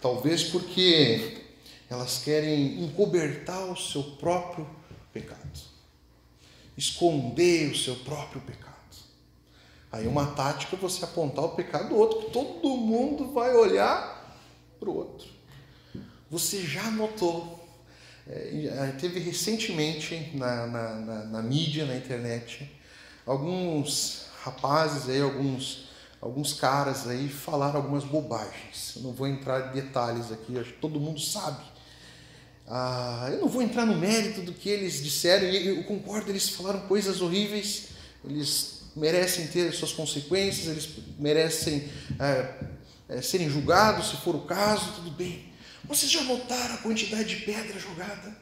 Talvez 0.00 0.44
porque 0.44 1.38
elas 1.90 2.18
querem 2.22 2.84
encobertar 2.84 3.64
o 3.64 3.76
seu 3.76 4.02
próprio 4.02 4.68
pecado, 5.12 5.40
esconder 6.78 7.72
o 7.72 7.76
seu 7.76 7.96
próprio 7.96 8.40
pecado. 8.40 8.68
Aí 9.90 10.06
uma 10.06 10.26
tática 10.26 10.76
é 10.76 10.78
você 10.78 11.04
apontar 11.04 11.44
o 11.44 11.50
pecado 11.50 11.88
do 11.88 11.96
outro, 11.96 12.26
que 12.26 12.30
todo 12.30 12.76
mundo 12.76 13.32
vai 13.32 13.52
olhar 13.54 14.38
para 14.78 14.88
o 14.88 14.96
outro. 14.96 15.28
Você 16.30 16.62
já 16.62 16.88
notou, 16.90 17.66
é, 18.28 18.94
teve 19.00 19.18
recentemente 19.18 20.30
na, 20.34 20.66
na, 20.66 20.94
na, 20.94 21.24
na, 21.24 21.42
mídia, 21.42 21.84
na 21.84 21.96
internet, 21.96 22.70
alguns 23.26 24.26
rapazes 24.42 25.08
aí, 25.08 25.20
alguns, 25.20 25.88
alguns 26.20 26.52
caras 26.52 27.08
aí 27.08 27.28
falaram 27.28 27.76
algumas 27.76 28.04
bobagens. 28.04 28.92
Eu 28.96 29.02
não 29.02 29.12
vou 29.12 29.26
entrar 29.26 29.70
em 29.70 29.80
detalhes 29.80 30.30
aqui, 30.30 30.56
acho 30.58 30.74
que 30.74 30.80
todo 30.80 31.00
mundo 31.00 31.18
sabe. 31.18 31.64
Ah, 32.70 33.28
eu 33.32 33.40
não 33.40 33.48
vou 33.48 33.62
entrar 33.62 33.86
no 33.86 33.96
mérito 33.96 34.42
do 34.42 34.52
que 34.52 34.68
eles 34.68 35.02
disseram, 35.02 35.46
e 35.46 35.68
eu 35.68 35.84
concordo, 35.84 36.30
eles 36.30 36.50
falaram 36.50 36.80
coisas 36.80 37.22
horríveis, 37.22 37.88
eles 38.22 38.82
merecem 38.94 39.46
ter 39.46 39.72
suas 39.72 39.92
consequências, 39.92 40.66
eles 40.66 40.88
merecem 41.18 41.88
é, 42.20 42.54
é, 43.08 43.22
serem 43.22 43.48
julgados, 43.48 44.10
se 44.10 44.16
for 44.18 44.34
o 44.34 44.42
caso, 44.42 44.92
tudo 44.96 45.10
bem. 45.10 45.50
Vocês 45.84 46.10
já 46.10 46.22
notaram 46.24 46.74
a 46.74 46.78
quantidade 46.78 47.36
de 47.36 47.44
pedra 47.46 47.80
jogada? 47.80 48.36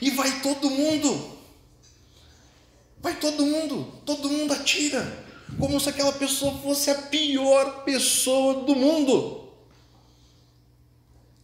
E 0.00 0.10
vai 0.10 0.40
todo 0.40 0.68
mundo, 0.68 1.38
vai 3.00 3.14
todo 3.14 3.46
mundo, 3.46 4.00
todo 4.04 4.28
mundo 4.28 4.52
atira, 4.52 5.26
como 5.60 5.78
se 5.78 5.88
aquela 5.88 6.12
pessoa 6.12 6.58
fosse 6.58 6.90
a 6.90 6.94
pior 6.96 7.84
pessoa 7.84 8.64
do 8.64 8.74
mundo. 8.74 9.47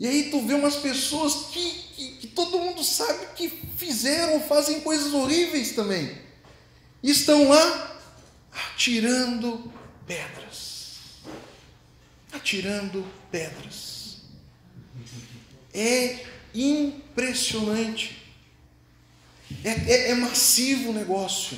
E 0.04 0.06
aí 0.06 0.30
tu 0.30 0.42
vê 0.42 0.52
umas 0.52 0.76
pessoas 0.76 1.46
que, 1.50 1.70
que, 1.96 2.08
que 2.16 2.26
todo 2.26 2.58
mundo 2.58 2.84
sabe 2.84 3.24
que 3.34 3.48
fizeram, 3.48 4.38
fazem 4.38 4.82
coisas 4.82 5.14
horríveis 5.14 5.72
também. 5.72 6.18
E 7.02 7.10
estão 7.10 7.48
lá 7.48 7.98
atirando 8.52 9.72
pedras. 10.06 11.20
Atirando 12.30 13.02
pedras. 13.30 14.18
É 15.72 16.26
impressionante. 16.54 18.22
É, 19.64 19.70
é, 19.70 20.10
é 20.10 20.14
massivo 20.16 20.90
o 20.90 20.92
negócio. 20.92 21.56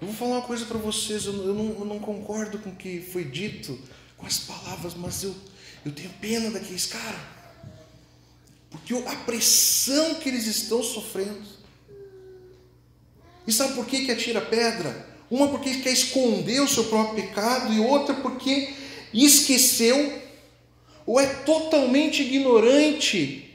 Eu 0.00 0.06
vou 0.06 0.14
falar 0.14 0.36
uma 0.36 0.46
coisa 0.46 0.64
para 0.64 0.78
vocês, 0.78 1.24
eu, 1.24 1.32
não, 1.32 1.70
eu 1.70 1.84
não 1.86 1.98
concordo 1.98 2.60
com 2.60 2.70
o 2.70 2.76
que 2.76 3.00
foi 3.00 3.24
dito, 3.24 3.76
com 4.16 4.26
as 4.26 4.38
palavras, 4.38 4.94
mas 4.94 5.24
eu, 5.24 5.34
eu 5.86 5.92
tenho 5.92 6.10
pena 6.20 6.50
daqueles 6.50 6.84
caras. 6.86 7.20
Porque 8.68 8.92
a 8.92 9.14
pressão 9.24 10.16
que 10.16 10.28
eles 10.28 10.44
estão 10.44 10.82
sofrendo. 10.82 11.46
E 13.46 13.52
sabe 13.52 13.74
por 13.74 13.86
que, 13.86 14.04
que 14.04 14.10
atira 14.10 14.40
pedra? 14.40 15.08
Uma 15.30 15.46
porque 15.46 15.76
quer 15.76 15.92
esconder 15.92 16.60
o 16.60 16.66
seu 16.66 16.86
próprio 16.86 17.24
pecado, 17.24 17.72
e 17.72 17.78
outra 17.78 18.16
porque 18.16 18.74
esqueceu 19.14 20.22
ou 21.06 21.20
é 21.20 21.26
totalmente 21.26 22.20
ignorante 22.20 23.48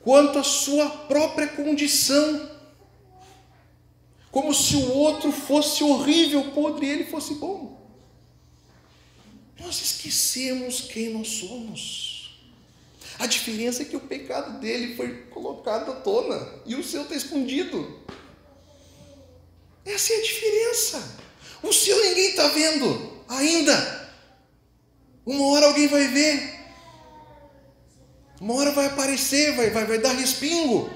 quanto 0.00 0.40
à 0.40 0.42
sua 0.42 0.88
própria 0.90 1.46
condição. 1.46 2.50
Como 4.32 4.52
se 4.52 4.74
o 4.74 4.92
outro 4.92 5.30
fosse 5.30 5.84
horrível, 5.84 6.50
podre, 6.50 6.86
e 6.86 6.90
ele 6.90 7.04
fosse 7.04 7.34
bom. 7.34 7.75
Nós 9.58 9.80
esquecemos 9.80 10.82
quem 10.82 11.10
nós 11.10 11.28
somos. 11.28 12.38
A 13.18 13.26
diferença 13.26 13.82
é 13.82 13.84
que 13.84 13.96
o 13.96 14.00
pecado 14.00 14.60
dele 14.60 14.94
foi 14.94 15.26
colocado 15.26 15.90
à 15.90 15.96
tona 15.96 16.60
e 16.66 16.74
o 16.74 16.84
seu 16.84 17.02
está 17.02 17.14
escondido. 17.14 18.02
Essa 19.84 20.12
é 20.12 20.18
a 20.18 20.22
diferença. 20.22 21.16
O 21.62 21.72
seu 21.72 21.96
ninguém 22.02 22.30
está 22.30 22.48
vendo 22.48 23.24
ainda. 23.28 24.12
Uma 25.24 25.46
hora 25.46 25.66
alguém 25.66 25.88
vai 25.88 26.08
ver. 26.08 26.56
Uma 28.40 28.54
hora 28.54 28.70
vai 28.72 28.86
aparecer, 28.86 29.54
vai, 29.56 29.70
vai, 29.70 29.86
vai 29.86 29.98
dar 29.98 30.12
respingo. 30.12 30.90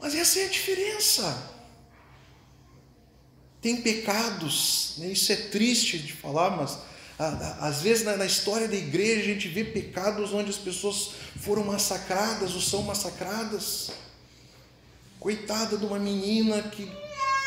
Mas 0.00 0.14
essa 0.14 0.40
é 0.40 0.46
a 0.46 0.48
diferença. 0.48 1.53
Tem 3.64 3.76
pecados, 3.76 4.92
né? 4.98 5.06
isso 5.06 5.32
é 5.32 5.36
triste 5.36 5.98
de 5.98 6.12
falar, 6.12 6.50
mas 6.50 6.76
às 7.62 7.80
vezes 7.80 8.04
na, 8.04 8.26
história 8.26 8.68
da 8.68 8.76
igreja 8.76 9.22
a 9.22 9.24
gente 9.24 9.48
vê 9.48 9.64
pecados 9.64 10.34
onde 10.34 10.50
as 10.50 10.58
pessoas 10.58 11.12
foram 11.40 11.64
massacradas 11.64 12.54
ou 12.54 12.60
são 12.60 12.82
massacradas. 12.82 13.90
Coitada 15.18 15.78
de 15.78 15.86
uma 15.86 15.98
menina 15.98 16.60
que 16.60 16.86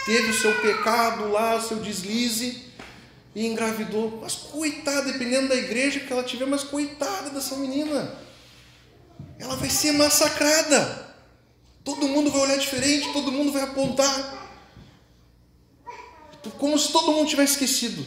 teve 0.07 0.31
o 0.31 0.33
seu 0.33 0.59
pecado 0.59 1.29
lá, 1.29 1.62
seu 1.62 1.77
deslize 1.77 2.63
e 3.36 3.45
engravidou. 3.45 4.17
Mas 4.19 4.33
coitada, 4.33 5.12
dependendo 5.12 5.50
da 5.50 5.55
igreja 5.55 6.00
que 6.00 6.12
ela 6.12 6.24
tiver, 6.24 6.47
mas 6.47 6.63
coitada 6.63 7.29
dessa 7.29 7.57
menina. 7.57 8.12
Ela 9.38 9.55
vai 9.55 9.69
ser 9.69 9.91
massacrada. 9.91 11.13
Todo 11.83 12.07
mundo 12.07 12.31
vai 12.31 12.41
olhar 12.41 12.57
diferente, 12.57 13.13
todo 13.13 13.31
mundo 13.31 13.51
vai 13.51 13.62
apontar. 13.62 14.47
Como 16.51 16.77
se 16.77 16.92
todo 16.92 17.12
mundo 17.12 17.30
tivesse 17.30 17.54
esquecido. 17.54 18.06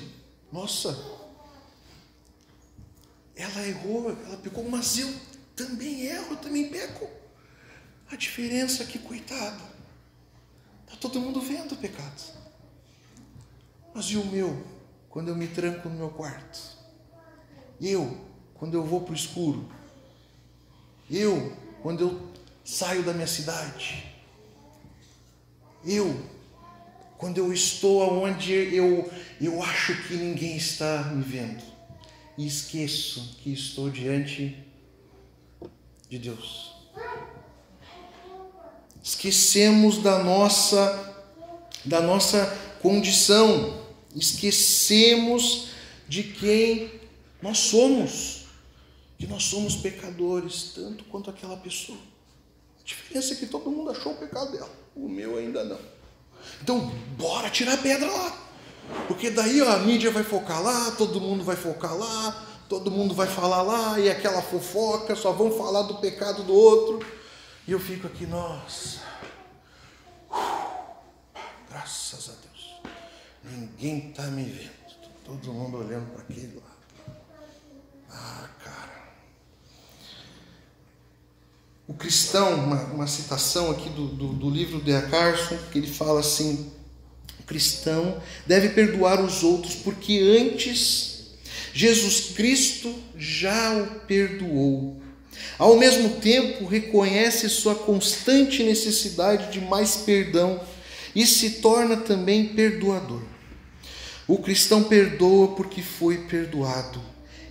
Nossa, 0.53 0.99
ela 3.37 3.67
errou, 3.67 4.11
ela 4.11 4.37
pecou, 4.37 4.69
mas 4.69 4.99
eu 4.99 5.13
também 5.55 6.07
erro, 6.07 6.33
eu 6.33 6.37
também 6.37 6.69
peco. 6.69 7.09
A 8.11 8.17
diferença 8.17 8.83
é 8.83 8.87
que, 8.87 8.99
coitada, 8.99 9.71
Está 10.91 11.03
todo 11.03 11.21
mundo 11.21 11.41
vendo 11.41 11.73
o 11.73 11.77
pecado. 11.77 12.21
Mas 13.95 14.07
e 14.07 14.17
o 14.17 14.27
meu, 14.27 14.67
quando 15.09 15.29
eu 15.29 15.37
me 15.37 15.47
tranco 15.47 15.89
no 15.89 15.95
meu 15.95 16.11
quarto? 16.11 16.59
Eu, 17.81 18.19
quando 18.55 18.75
eu 18.75 18.85
vou 18.85 19.03
para 19.03 19.13
o 19.13 19.15
escuro? 19.15 19.71
Eu, 21.09 21.57
quando 21.81 22.01
eu 22.01 22.33
saio 22.65 23.05
da 23.05 23.13
minha 23.13 23.27
cidade? 23.29 24.13
Eu, 25.85 26.21
quando 27.21 27.39
eu 27.39 27.53
estou 27.53 28.25
onde 28.25 28.53
eu, 28.53 29.09
eu 29.41 29.63
acho 29.63 29.95
que 30.09 30.15
ninguém 30.15 30.57
está 30.57 31.05
me 31.05 31.23
vendo 31.23 31.63
e 32.37 32.47
esqueço 32.47 33.37
que 33.43 33.53
estou 33.53 33.91
diante 33.91 34.57
de 36.09 36.19
Deus 36.19 36.75
esquecemos 39.03 39.99
da 39.99 40.23
nossa 40.23 41.09
da 41.85 42.01
nossa 42.01 42.47
condição, 42.83 43.81
esquecemos 44.15 45.69
de 46.09 46.25
quem 46.25 46.91
nós 47.41 47.59
somos, 47.59 48.45
que 49.19 49.27
nós 49.27 49.45
somos 49.45 49.77
pecadores, 49.77 50.73
tanto 50.75 51.05
quanto 51.05 51.31
aquela 51.31 51.57
pessoa. 51.57 51.99
A 52.81 52.85
diferença 52.85 53.33
é 53.33 53.37
que 53.37 53.47
todo 53.47 53.71
mundo 53.71 53.91
achou 53.91 54.13
o 54.13 54.17
pecado 54.17 54.53
dela, 54.53 54.71
o 54.95 55.09
meu 55.09 55.39
ainda 55.39 55.65
não. 55.65 56.00
Então, 56.63 56.93
bora 57.17 57.51
tirar 57.51 57.75
a 57.75 57.79
pedra 57.79 58.11
lá. 58.11 58.37
Porque 59.07 59.31
daí 59.31 59.61
ó, 59.63 59.71
a 59.71 59.79
mídia 59.79 60.11
vai 60.11 60.23
focar 60.23 60.63
lá, 60.63 60.91
todo 60.93 61.21
mundo 61.21 61.45
vai 61.45 61.57
focar 61.57 61.97
lá, 61.97 62.47
todo 62.69 62.91
mundo 62.91 63.15
vai 63.15 63.27
falar 63.27 63.63
lá, 63.63 63.99
e 63.99 64.11
aquela 64.11 64.43
fofoca, 64.43 65.15
só 65.15 65.33
vão 65.33 65.51
falar 65.53 65.83
do 65.83 65.97
pecado 65.97 66.43
do 66.43 66.55
outro. 66.55 67.07
E 67.67 67.73
eu 67.73 67.81
fico 67.81 68.07
aqui, 68.07 68.27
nossa. 68.27 69.01
Graças 71.69 72.31
a 72.31 72.33
Deus. 72.33 72.81
Ninguém 73.45 74.11
está 74.11 74.25
me 74.25 74.45
vendo. 74.45 74.81
Todo 75.25 75.53
mundo 75.53 75.79
olhando 75.79 76.11
para 76.13 76.23
aquele 76.23 76.57
lado. 76.57 77.21
Ah, 78.11 78.49
cara. 78.65 79.00
O 81.91 81.95
cristão, 81.95 82.55
uma, 82.55 82.85
uma 82.85 83.07
citação 83.09 83.69
aqui 83.73 83.89
do, 83.91 84.07
do, 84.07 84.29
do 84.29 84.49
livro 84.49 84.81
de 84.81 84.93
Carson, 85.09 85.59
que 85.73 85.79
ele 85.79 85.89
fala 85.89 86.21
assim: 86.21 86.71
o 87.41 87.43
cristão 87.43 88.23
deve 88.47 88.69
perdoar 88.69 89.21
os 89.21 89.43
outros, 89.43 89.75
porque 89.75 90.39
antes 90.41 91.33
Jesus 91.75 92.31
Cristo 92.37 92.95
já 93.17 93.75
o 93.75 94.01
perdoou 94.07 95.01
ao 95.59 95.77
mesmo 95.77 96.21
tempo, 96.21 96.65
reconhece 96.65 97.49
sua 97.49 97.75
constante 97.75 98.63
necessidade 98.63 99.53
de 99.53 99.61
mais 99.61 99.97
perdão 99.97 100.61
e 101.15 101.27
se 101.27 101.51
torna 101.61 101.97
também 101.97 102.47
perdoador. 102.49 103.23
O 104.27 104.39
cristão 104.39 104.85
perdoa 104.85 105.49
porque 105.49 105.83
foi 105.83 106.19
perdoado. 106.19 107.03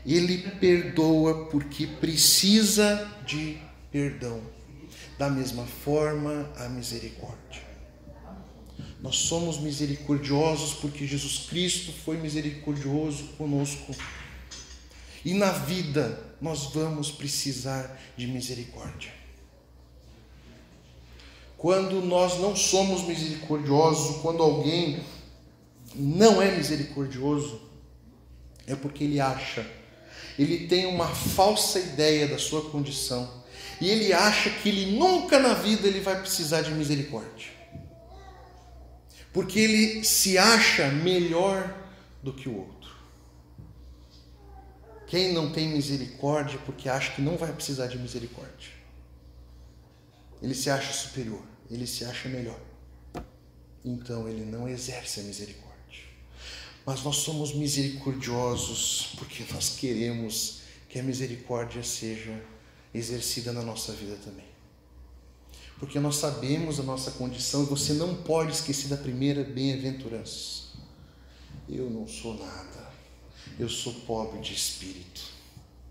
Ele 0.06 0.38
perdoa 0.60 1.46
porque 1.52 1.86
precisa 1.86 3.08
de 3.26 3.60
perdão. 3.92 4.42
Da 5.18 5.30
mesma 5.30 5.66
forma, 5.66 6.52
a 6.58 6.68
misericórdia. 6.70 7.70
Nós 9.02 9.16
somos 9.16 9.60
misericordiosos 9.60 10.74
porque 10.74 11.08
Jesus 11.08 11.48
Cristo 11.50 11.92
foi 12.04 12.18
misericordioso 12.18 13.24
conosco. 13.38 13.96
E 15.24 15.34
na 15.34 15.52
vida 15.52 16.22
nós 16.42 16.66
vamos 16.74 17.12
precisar 17.12 18.00
de 18.18 18.28
misericórdia. 18.28 19.12
Quando 21.58 22.02
nós 22.02 22.40
não 22.40 22.56
somos 22.56 23.04
misericordiosos, 23.04 24.22
quando 24.22 24.42
alguém 24.42 25.04
não 25.94 26.42
é 26.42 26.56
misericordioso, 26.56 27.62
é 28.66 28.76
porque 28.76 29.04
ele 29.04 29.20
acha, 29.20 29.70
ele 30.38 30.68
tem 30.68 30.86
uma 30.86 31.08
falsa 31.08 31.80
ideia 31.80 32.28
da 32.28 32.38
sua 32.38 32.70
condição, 32.70 33.39
e 33.82 33.90
ele 33.90 34.12
acha 34.12 34.50
que 34.50 34.70
ele 34.70 34.98
nunca 34.98 35.40
na 35.40 35.54
vida 35.54 35.88
ele 35.88 36.02
vai 36.02 36.20
precisar 36.20 36.62
de 36.62 36.72
misericórdia. 36.72 37.48
Porque 39.32 39.60
ele 39.60 40.04
se 40.04 40.38
acha 40.38 40.90
melhor 40.90 41.76
do 42.22 42.34
que 42.34 42.50
o 42.50 42.58
outro. 42.58 42.90
Quem 45.08 45.34
não 45.34 45.52
tem 45.52 45.70
misericórdia 45.70 46.60
porque 46.66 46.90
acha 46.90 47.12
que 47.14 47.22
não 47.22 47.38
vai 47.38 47.52
precisar 47.54 47.88
de 47.88 47.98
misericórdia? 47.98 48.72
Ele 50.42 50.54
se 50.54 50.70
acha 50.70 50.92
superior, 50.94 51.42
ele 51.70 51.88
se 51.88 52.06
acha 52.06 52.28
melhor. 52.30 52.60
Então 53.84 54.28
ele 54.28 54.46
não 54.46 54.68
exerce 54.68 55.22
a 55.22 55.24
misericórdia. 55.24 55.70
Mas 56.86 57.04
nós 57.04 57.18
somos 57.18 57.54
misericordiosos 57.54 59.14
porque 59.18 59.46
nós 59.52 59.78
queremos 59.78 60.62
que 60.88 61.00
a 61.00 61.04
misericórdia 61.04 61.84
seja 61.84 62.42
exercida 62.94 63.52
na 63.52 63.62
nossa 63.62 63.94
vida 63.94 64.18
também. 64.24 64.48
Porque 65.80 66.00
nós 66.00 66.18
sabemos 66.18 66.80
a 66.80 66.84
nossa 66.84 67.12
condição 67.12 67.64
e 67.64 67.66
você 67.66 67.94
não 67.94 68.16
pode 68.16 68.52
esquecer 68.52 68.88
da 68.88 68.98
primeira 68.98 69.44
bem-aventurança. 69.44 70.70
Eu 71.70 71.90
não 71.90 72.08
sou 72.08 72.38
nada 72.38 72.90
eu 73.60 73.68
sou 73.68 73.94
pobre 73.94 74.40
de 74.40 74.54
espírito. 74.54 75.22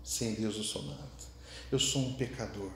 Sem 0.03 0.33
Deus 0.33 0.55
eu 0.55 0.63
sou 0.63 0.81
nada. 0.83 1.07
Eu 1.71 1.77
sou 1.77 2.01
um 2.01 2.13
pecador. 2.15 2.71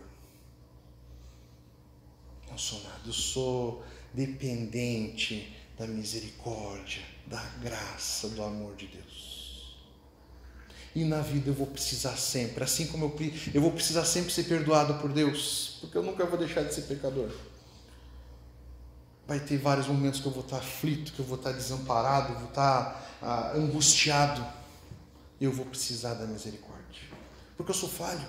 Não 2.48 2.58
sou 2.58 2.82
nada. 2.84 3.02
Eu 3.04 3.14
sou 3.14 3.84
dependente 4.14 5.52
da 5.78 5.88
misericórdia 5.88 7.02
da 7.26 7.42
graça, 7.60 8.30
do 8.30 8.44
amor 8.44 8.76
de 8.76 8.86
Deus. 8.86 9.33
E 10.96 11.04
na 11.04 11.22
vida 11.22 11.50
eu 11.50 11.54
vou 11.54 11.66
precisar 11.66 12.16
sempre, 12.18 12.64
assim 12.64 12.86
como 12.86 13.06
eu, 13.06 13.32
eu 13.52 13.62
vou 13.62 13.72
precisar 13.72 14.06
sempre 14.06 14.32
ser 14.32 14.44
perdoado 14.44 14.96
por 14.96 15.12
Deus, 15.12 15.78
porque 15.82 15.98
eu 15.98 16.04
nunca 16.04 16.24
vou 16.26 16.38
deixar 16.38 16.62
de 16.62 16.74
ser 16.74 16.84
pecador. 16.84 17.32
Vai 19.28 19.40
ter 19.40 19.58
vários 19.58 19.88
momentos 19.88 20.20
que 20.20 20.28
eu 20.28 20.32
vou 20.32 20.44
estar 20.44 20.58
aflito, 20.58 21.14
que 21.14 21.20
eu 21.20 21.26
vou 21.26 21.38
estar 21.38 21.52
desamparado, 21.52 22.36
vou 22.36 22.50
estar 22.50 23.18
ah, 23.22 23.54
angustiado. 23.56 24.46
Eu 25.42 25.52
vou 25.52 25.66
precisar 25.66 26.14
da 26.14 26.28
misericórdia, 26.28 27.02
porque 27.58 27.72
eu 27.72 27.76
sou 27.76 27.90
falho, 27.90 28.26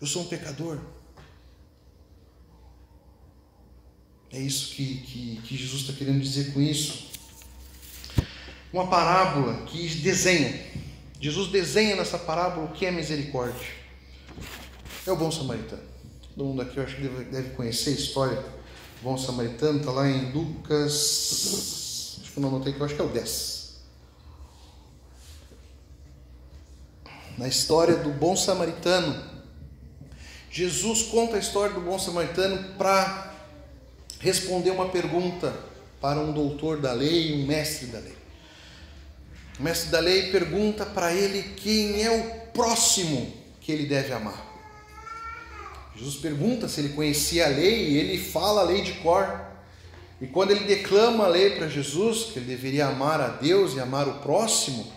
eu 0.00 0.06
sou 0.06 0.22
um 0.22 0.26
pecador. 0.26 0.80
É 4.32 4.40
isso 4.40 4.74
que, 4.74 4.96
que, 5.02 5.42
que 5.42 5.56
Jesus 5.56 5.82
está 5.82 5.92
querendo 5.92 6.20
dizer 6.20 6.52
com 6.52 6.60
isso. 6.60 7.10
Uma 8.72 8.88
parábola 8.88 9.64
que 9.66 9.88
desenha 9.96 10.74
Jesus 11.24 11.48
desenha 11.48 11.96
nessa 11.96 12.18
parábola 12.18 12.66
o 12.66 12.72
que 12.72 12.84
é 12.84 12.90
misericórdia. 12.90 13.66
É 15.06 15.10
o 15.10 15.16
bom 15.16 15.30
samaritano. 15.30 15.80
Todo 16.36 16.44
mundo 16.44 16.60
aqui 16.60 16.76
eu 16.76 16.82
acho 16.82 16.96
que 16.96 17.08
deve, 17.08 17.54
conhecer 17.54 17.88
a 17.88 17.92
história 17.94 18.36
do 18.36 18.50
bom 19.02 19.16
samaritano, 19.16 19.78
está 19.78 19.90
lá 19.90 20.06
em 20.06 20.32
Lucas. 20.32 22.18
Acho 22.20 22.30
que 22.30 22.40
não 22.40 22.50
anotei 22.50 22.74
que 22.74 22.80
eu 22.80 22.84
acho 22.84 22.94
que 22.94 23.00
é 23.00 23.04
o 23.04 23.08
10. 23.08 23.76
Na 27.38 27.48
história 27.48 27.96
do 27.96 28.10
bom 28.10 28.36
samaritano, 28.36 29.24
Jesus 30.50 31.04
conta 31.04 31.36
a 31.36 31.38
história 31.38 31.74
do 31.74 31.80
bom 31.80 31.98
samaritano 31.98 32.74
para 32.76 33.34
responder 34.20 34.72
uma 34.72 34.90
pergunta 34.90 35.58
para 36.02 36.20
um 36.20 36.34
doutor 36.34 36.82
da 36.82 36.92
lei, 36.92 37.32
um 37.42 37.46
mestre 37.46 37.86
da 37.86 37.98
lei. 37.98 38.23
O 39.58 39.62
mestre 39.62 39.90
da 39.90 40.00
lei 40.00 40.30
pergunta 40.30 40.84
para 40.84 41.12
ele 41.14 41.54
quem 41.56 42.02
é 42.02 42.10
o 42.10 42.52
próximo 42.52 43.32
que 43.60 43.70
ele 43.70 43.86
deve 43.86 44.12
amar. 44.12 44.52
Jesus 45.96 46.16
pergunta 46.16 46.68
se 46.68 46.80
ele 46.80 46.90
conhecia 46.90 47.46
a 47.46 47.48
lei 47.48 47.90
e 47.90 47.96
ele 47.98 48.18
fala 48.18 48.62
a 48.62 48.64
lei 48.64 48.82
de 48.82 48.94
cor. 48.94 49.52
E 50.20 50.26
quando 50.26 50.50
ele 50.50 50.64
declama 50.64 51.24
a 51.24 51.28
lei 51.28 51.50
para 51.50 51.68
Jesus, 51.68 52.32
que 52.32 52.38
ele 52.38 52.46
deveria 52.46 52.86
amar 52.86 53.20
a 53.20 53.28
Deus 53.28 53.74
e 53.74 53.80
amar 53.80 54.08
o 54.08 54.14
próximo, 54.20 54.92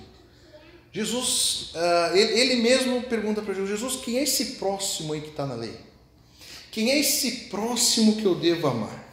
Jesus, 0.91 1.74
ele, 2.13 2.39
ele, 2.39 2.56
mesmo 2.62 3.04
pergunta 3.04 3.41
para 3.41 3.54
Jesus: 3.54 3.80
Jesus, 3.80 4.04
quem 4.04 4.17
é 4.17 4.24
esse 4.24 4.56
próximo 4.56 5.13
aí 5.13 5.22
que 5.22 5.30
está 5.30 5.46
na 5.46 5.54
lei? 5.54 5.78
Quem 6.72 6.91
é 6.91 7.00
esse 7.00 7.50
próximo 7.50 8.15
que 8.15 8.26
eu 8.26 8.36
devo 8.36 8.67
amar? 8.67 9.08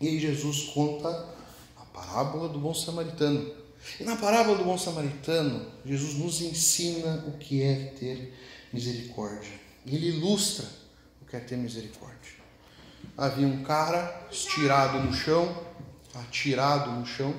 E 0.00 0.08
aí 0.08 0.18
Jesus 0.18 0.70
conta 0.74 1.08
a 1.76 1.84
parábola 1.86 2.48
do 2.48 2.58
bom 2.58 2.72
samaritano. 2.72 3.50
E 4.00 4.04
na 4.04 4.16
parábola 4.16 4.58
do 4.58 4.64
bom 4.64 4.76
samaritano, 4.76 5.66
Jesus 5.84 6.14
nos 6.14 6.40
ensina 6.40 7.24
o 7.26 7.38
que 7.38 7.62
é 7.62 7.92
ter 7.98 8.34
misericórdia. 8.72 9.52
Ele 9.86 10.08
ilustra 10.08 10.66
o 11.22 11.24
que 11.24 11.36
é 11.36 11.40
ter 11.40 11.56
misericórdia. 11.56 12.32
Havia 13.16 13.46
um 13.46 13.62
cara 13.62 14.26
estirado 14.30 14.98
no 14.98 15.12
chão, 15.12 15.64
atirado 16.14 16.90
no 16.90 17.06
chão, 17.06 17.34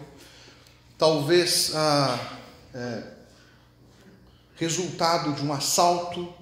talvez 0.97 1.73
ah, 1.75 2.37
é, 2.73 3.03
resultado 4.55 5.33
de 5.33 5.45
um 5.45 5.53
assalto, 5.53 6.33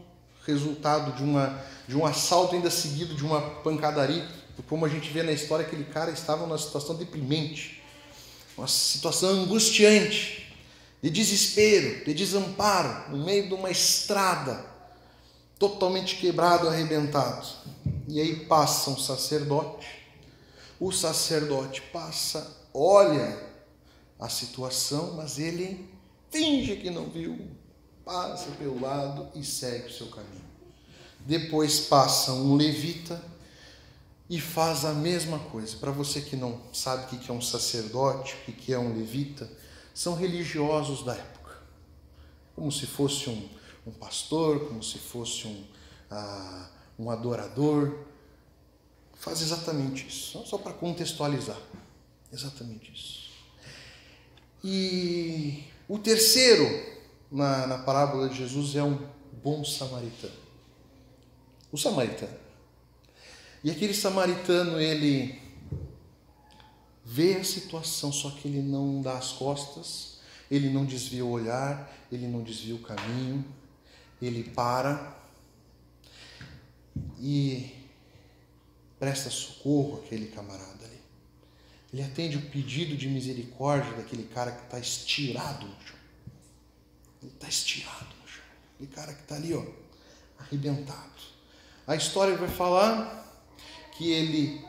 resultado 0.46 1.14
de, 1.14 1.24
uma, 1.24 1.62
de 1.88 1.98
um 1.98 2.06
assalto 2.06 2.56
ainda 2.56 2.70
seguido 2.70 3.16
de 3.16 3.26
uma 3.26 3.42
pancadaria. 3.42 4.26
Como 4.70 4.86
a 4.86 4.90
gente 4.90 5.12
vê 5.12 5.24
na 5.24 5.32
história, 5.32 5.66
aquele 5.66 5.84
cara 5.84 6.12
estava 6.12 6.46
numa 6.46 6.58
situação 6.58 6.96
deprimente 6.96 7.84
uma 8.58 8.68
situação 8.68 9.30
angustiante, 9.30 10.54
de 11.02 11.10
desespero, 11.10 12.06
de 12.06 12.14
desamparo, 12.14 13.12
no 13.12 13.24
meio 13.24 13.48
de 13.48 13.54
uma 13.54 13.70
estrada, 13.70 14.66
totalmente 15.60 16.16
quebrado, 16.16 16.68
arrebentado. 16.68 17.48
E 18.08 18.20
aí 18.20 18.46
passa 18.46 18.90
um 18.90 18.98
sacerdote, 18.98 19.88
o 20.80 20.92
sacerdote 20.92 21.82
passa, 21.94 22.56
olha 22.74 23.40
a 24.20 24.30
situação, 24.30 25.14
mas 25.16 25.38
ele 25.38 25.90
finge 26.32 26.76
que 26.78 26.90
não 26.90 27.10
viu, 27.10 27.40
passa 28.04 28.50
pelo 28.52 28.80
lado 28.80 29.28
e 29.36 29.44
segue 29.44 29.88
o 29.88 29.94
seu 29.94 30.08
caminho. 30.08 30.46
Depois 31.20 31.82
passa 31.82 32.32
um 32.32 32.56
levita, 32.56 33.22
e 34.30 34.40
faz 34.40 34.86
a 34.86 34.94
mesma 34.94 35.40
coisa. 35.40 35.78
Para 35.78 35.92
você 35.92 36.22
que 36.22 36.36
não 36.36 36.60
sabe 36.74 37.16
o 37.16 37.20
que 37.20 37.30
é 37.30 37.34
um 37.34 37.42
sacerdote, 37.42 38.36
o 38.48 38.52
que 38.52 38.74
é 38.74 38.80
um 38.80 38.98
levita, 38.98 39.50
são 39.94 40.16
religiosos 40.16 41.04
da 41.04 41.14
época, 41.14 41.58
como 42.56 42.72
se 42.72 42.86
fosse 42.86 43.30
um, 43.30 43.50
um 43.86 43.92
pastor, 43.92 44.68
como 44.68 44.84
se 44.84 44.98
fosse 44.98 45.48
um, 45.48 45.64
ah, 46.10 46.70
um 46.98 47.10
adorador. 47.10 47.98
Faz 49.14 49.42
exatamente 49.42 50.08
isso, 50.08 50.44
só 50.46 50.58
para 50.58 50.74
contextualizar. 50.74 51.60
Exatamente 52.32 52.92
isso. 52.92 53.30
E 54.64 55.64
o 55.88 56.00
terceiro 56.00 56.66
na, 57.32 57.68
na 57.68 57.78
parábola 57.78 58.28
de 58.28 58.38
Jesus 58.38 58.76
é 58.76 58.84
um 58.84 59.00
bom 59.44 59.64
samaritano. 59.64 60.34
O 61.72 61.78
samaritano. 61.78 62.45
E 63.66 63.72
aquele 63.72 63.96
samaritano, 63.96 64.80
ele 64.80 65.42
vê 67.04 67.38
a 67.38 67.44
situação, 67.44 68.12
só 68.14 68.30
que 68.30 68.48
ele 68.48 68.62
não 68.62 69.02
dá 69.02 69.18
as 69.18 69.32
costas, 69.32 70.20
ele 70.52 70.70
não 70.70 70.86
desvia 70.86 71.26
o 71.26 71.32
olhar, 71.32 71.92
ele 72.12 72.28
não 72.28 72.44
desvia 72.44 72.76
o 72.76 72.84
caminho, 72.84 73.44
ele 74.22 74.44
para 74.52 75.18
e 77.20 77.72
presta 79.00 79.32
socorro 79.32 79.98
àquele 79.98 80.28
camarada 80.28 80.86
ali. 80.86 81.02
Ele 81.92 82.04
atende 82.04 82.38
o 82.38 82.52
pedido 82.52 82.96
de 82.96 83.08
misericórdia 83.08 83.94
daquele 83.94 84.26
cara 84.26 84.52
que 84.52 84.64
está 84.64 84.78
estirado 84.78 85.66
no 85.66 85.82
chão. 85.82 85.98
Ele 87.24 87.32
está 87.32 87.48
estirado 87.48 88.14
no 88.22 88.28
chão. 88.28 88.44
Aquele 88.76 88.92
cara 88.92 89.12
que 89.12 89.22
está 89.24 89.36
ali, 89.38 89.56
ó, 89.56 89.66
arrebentado. 90.38 91.16
A 91.88 91.96
história 91.96 92.38
vai 92.38 92.48
falar 92.48 93.25
que 93.98 94.12
ele 94.12 94.62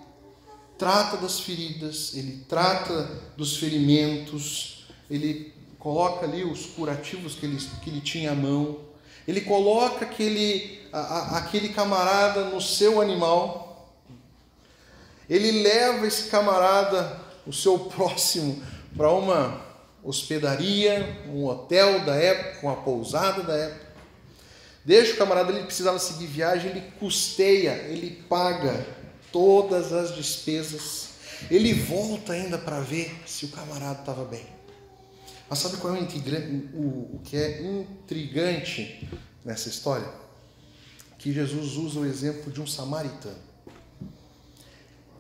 trata 0.79 1.17
das 1.17 1.41
feridas, 1.41 2.15
ele 2.15 2.45
trata 2.49 3.11
dos 3.37 3.57
ferimentos, 3.57 4.87
ele 5.11 5.55
coloca 5.79 6.27
ali 6.27 6.45
os 6.45 6.67
curativos 6.67 7.35
que 7.35 7.47
ele, 7.47 7.57
que 7.83 7.91
ele 7.91 8.01
tinha 8.01 8.33
à 8.33 8.35
mão, 8.35 8.81
ele 9.27 9.41
coloca 9.41 10.05
aquele, 10.05 10.81
a, 10.93 11.39
aquele 11.39 11.71
camarada 11.71 12.45
no 12.47 12.61
seu 12.61 13.01
animal, 13.01 13.95
ele 15.29 15.63
leva 15.63 16.07
esse 16.07 16.29
camarada, 16.29 17.21
o 17.47 17.53
seu 17.53 17.79
próximo, 17.91 18.63
para 18.97 19.11
uma 19.11 19.65
hospedaria, 20.05 21.25
um 21.29 21.47
hotel 21.47 22.05
da 22.05 22.15
época, 22.15 22.67
uma 22.67 22.77
pousada 22.77 23.43
da 23.43 23.55
época. 23.55 23.87
Deixa 24.85 25.15
o 25.15 25.17
camarada, 25.17 25.51
ele 25.51 25.65
precisava 25.65 25.99
seguir 25.99 26.27
viagem, 26.27 26.71
ele 26.71 26.93
custeia, 27.01 27.73
ele 27.89 28.23
paga 28.29 28.87
todas 29.37 29.93
as 29.93 30.15
despesas. 30.15 31.11
Ele 31.51 31.75
volta 31.75 32.33
ainda 32.33 32.57
para 32.57 32.81
ver 32.81 33.15
se 33.27 33.45
o 33.45 33.49
camarada 33.49 34.01
estava 34.01 34.25
bem. 34.25 34.47
Mas 35.47 35.59
sabe 35.59 35.77
qual 35.77 35.95
é 35.95 36.01
o, 36.01 36.03
o, 36.03 37.17
o 37.17 37.21
que 37.23 37.37
é 37.37 37.61
intrigante 37.63 39.07
nessa 39.45 39.69
história? 39.69 40.11
Que 41.19 41.35
Jesus 41.35 41.77
usa 41.77 42.01
o 42.01 42.07
exemplo 42.07 42.51
de 42.51 42.63
um 42.63 42.67
samaritano. 42.67 43.37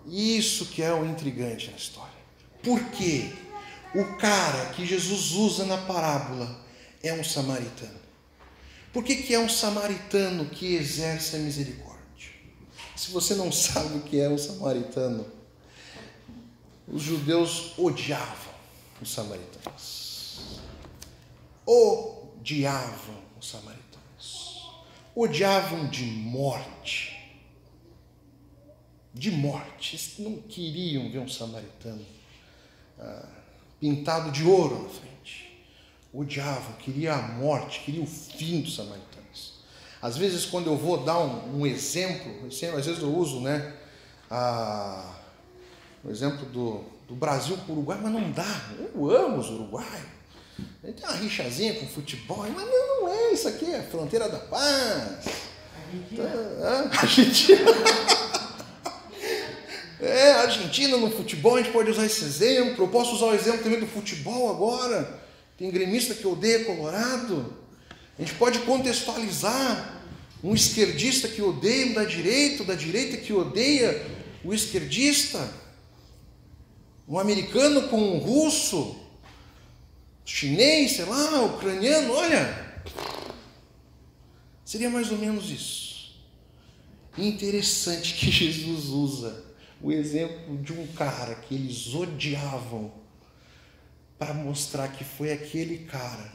Isso 0.07 0.64
que 0.66 0.83
é 0.83 0.94
o 0.94 1.05
intrigante 1.05 1.70
na 1.70 1.76
história. 1.76 2.16
Por 2.62 2.83
quê? 2.92 3.31
O 3.94 4.16
cara 4.16 4.70
que 4.70 4.87
Jesus 4.87 5.33
usa 5.33 5.66
na 5.66 5.76
parábola 5.76 6.59
é 7.02 7.12
um 7.12 7.22
samaritano. 7.22 8.00
Por 8.94 9.05
que, 9.05 9.16
que 9.16 9.35
é 9.35 9.38
um 9.38 9.48
samaritano 9.48 10.46
que 10.46 10.74
exerce 10.74 11.37
a 11.37 11.38
misericórdia? 11.38 11.96
Se 12.97 13.11
você 13.11 13.35
não 13.35 13.53
sabe 13.53 13.99
o 13.99 14.01
que 14.01 14.19
é 14.19 14.27
o 14.27 14.39
samaritano, 14.39 15.27
os 16.89 17.03
judeus 17.03 17.79
odiavam 17.79 18.55
os 19.03 19.13
samaritanos. 19.13 20.51
Odiavam 21.67 23.23
os 23.39 23.51
samaritanos. 23.51 24.71
Odiavam 25.15 25.91
de 25.91 26.05
morte. 26.05 27.39
De 29.13 29.31
morte. 29.31 29.97
Eles 29.97 30.15
não 30.19 30.41
queriam 30.49 31.11
ver 31.11 31.19
um 31.19 31.29
samaritano 31.29 32.05
ah, 32.99 33.29
pintado 33.79 34.31
de 34.31 34.43
ouro 34.45 34.85
na 34.85 34.89
frente. 34.89 35.67
Odiavam, 36.15 36.73
queriam 36.77 37.15
a 37.15 37.21
morte, 37.21 37.81
queriam 37.81 38.05
o 38.05 38.07
fim 38.07 38.63
dos 38.63 38.75
samaritanos. 38.75 39.15
Às 40.07 40.16
vezes, 40.16 40.47
quando 40.47 40.69
eu 40.69 40.77
vou 40.77 40.99
dar 40.99 41.19
um, 41.19 41.62
um 41.62 41.66
exemplo, 41.66 42.33
às 42.47 42.87
vezes 42.87 43.03
eu 43.03 43.12
uso 43.12 43.40
né, 43.40 43.73
a, 44.31 45.16
o 46.05 46.11
exemplo 46.12 46.47
do, 46.47 46.85
do 47.09 47.16
Brasil 47.16 47.57
para 47.57 47.73
o 47.73 47.79
Uruguai, 47.79 47.99
mas 48.01 48.12
não 48.12 48.31
dá. 48.31 48.61
Eu 48.79 49.11
amo 49.11 49.38
os 49.38 49.51
uruguaios. 49.51 50.07
A 50.81 50.87
gente 50.87 51.01
tem 51.01 51.11
uma 51.11 51.16
rixazinha 51.16 51.75
com 51.75 51.88
futebol, 51.88 52.47
mas 52.55 52.69
não, 52.69 53.01
não 53.01 53.09
é 53.09 53.33
isso 53.33 53.49
aqui, 53.49 53.64
é 53.64 53.83
fronteira 53.83 54.29
da 54.29 54.38
paz. 54.38 55.27
Argentina. 55.75 56.88
Tá, 56.92 57.01
Argentina. 57.01 57.61
É, 59.99 60.33
Argentina 60.33 60.99
no 60.99 61.11
futebol, 61.11 61.57
a 61.57 61.62
gente 61.62 61.73
pode 61.73 61.90
usar 61.90 62.05
esse 62.05 62.23
exemplo. 62.23 62.85
Eu 62.85 62.88
posso 62.88 63.14
usar 63.14 63.27
o 63.27 63.35
exemplo 63.35 63.62
também 63.62 63.81
do 63.81 63.87
futebol 63.87 64.51
agora. 64.51 65.19
Tem 65.57 65.71
gremista 65.71 66.14
que 66.14 66.27
odeia 66.27 66.66
Colorado. 66.66 67.57
A 68.19 68.23
gente 68.23 68.35
pode 68.35 68.59
contextualizar 68.61 69.96
um 70.47 70.55
esquerdista 70.55 71.27
que 71.27 71.43
odeia 71.43 71.91
o 71.91 71.95
da 71.95 72.05
direita, 72.05 72.63
o 72.63 72.67
da 72.67 72.77
direita 72.77 73.17
que 73.17 73.33
odeia 73.33 74.01
o 74.45 74.55
esquerdista. 74.55 75.53
Um 77.09 77.19
americano 77.19 77.89
com 77.89 78.01
um 78.01 78.19
russo, 78.19 78.97
chinês, 80.25 80.93
sei 80.93 81.05
lá, 81.05 81.43
ucraniano, 81.43 82.13
olha. 82.13 82.81
Seria 84.65 84.89
mais 84.89 85.11
ou 85.11 85.19
menos 85.19 85.51
isso. 85.51 86.17
Interessante 87.19 88.15
que 88.15 88.31
Jesus 88.31 88.85
usa 88.87 89.45
o 89.83 89.91
exemplo 89.91 90.59
de 90.59 90.73
um 90.73 90.87
cara 90.87 91.35
que 91.35 91.57
eles 91.57 91.93
odiavam 91.93 92.93
para 94.17 94.33
mostrar 94.33 94.93
que 94.93 95.03
foi 95.03 95.33
aquele 95.33 95.79
cara 95.79 96.33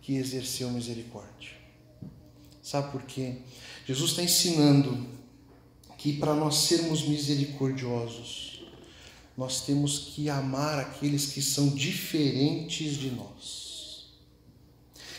que 0.00 0.14
exerceu 0.14 0.70
misericórdia. 0.70 1.58
Sabe 2.68 2.92
por 2.92 3.00
quê? 3.04 3.36
Jesus 3.86 4.10
está 4.10 4.22
ensinando 4.22 5.06
que 5.96 6.12
para 6.12 6.34
nós 6.34 6.54
sermos 6.56 7.02
misericordiosos, 7.08 8.62
nós 9.38 9.62
temos 9.62 10.10
que 10.14 10.28
amar 10.28 10.78
aqueles 10.78 11.32
que 11.32 11.40
são 11.40 11.70
diferentes 11.70 12.98
de 12.98 13.10
nós. 13.10 14.08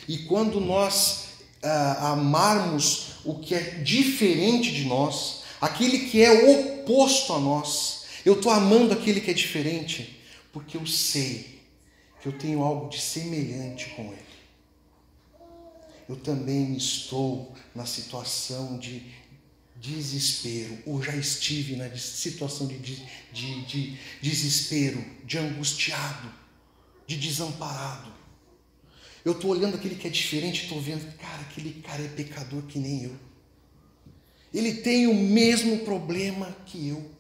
E 0.07 0.19
quando 0.19 0.61
nós 0.61 1.29
ah, 1.63 2.11
amarmos 2.11 3.13
o 3.25 3.39
que 3.39 3.55
é 3.55 3.81
diferente 3.81 4.71
de 4.71 4.85
nós, 4.85 5.41
aquele 5.59 6.07
que 6.07 6.21
é 6.21 6.51
oposto 6.51 7.33
a 7.33 7.39
nós, 7.39 8.03
eu 8.23 8.33
estou 8.33 8.51
amando 8.51 8.93
aquele 8.93 9.19
que 9.19 9.31
é 9.31 9.33
diferente, 9.33 10.21
porque 10.53 10.77
eu 10.77 10.85
sei 10.85 11.61
que 12.21 12.27
eu 12.27 12.31
tenho 12.31 12.61
algo 12.61 12.89
de 12.89 13.01
semelhante 13.01 13.89
com 13.95 14.03
ele. 14.03 14.28
Eu 16.09 16.15
também 16.15 16.75
estou 16.75 17.55
na 17.75 17.85
situação 17.85 18.79
de 18.79 19.03
desespero, 19.75 20.79
ou 20.87 21.01
já 21.03 21.15
estive 21.15 21.75
na 21.75 21.95
situação 21.95 22.65
de, 22.65 22.79
de, 22.79 22.95
de, 23.31 23.65
de 23.65 23.99
desespero, 24.19 25.05
de 25.23 25.37
angustiado, 25.37 26.33
de 27.05 27.15
desamparado. 27.15 28.11
Eu 29.23 29.33
estou 29.33 29.51
olhando 29.51 29.75
aquele 29.75 29.95
que 29.95 30.07
é 30.07 30.09
diferente, 30.09 30.63
estou 30.63 30.81
vendo, 30.81 31.05
cara, 31.17 31.41
aquele 31.41 31.79
cara 31.81 32.01
é 32.01 32.07
pecador 32.07 32.63
que 32.63 32.79
nem 32.79 33.03
eu. 33.03 33.15
Ele 34.51 34.73
tem 34.73 35.05
o 35.05 35.13
mesmo 35.13 35.79
problema 35.85 36.57
que 36.65 36.87
eu. 36.87 37.11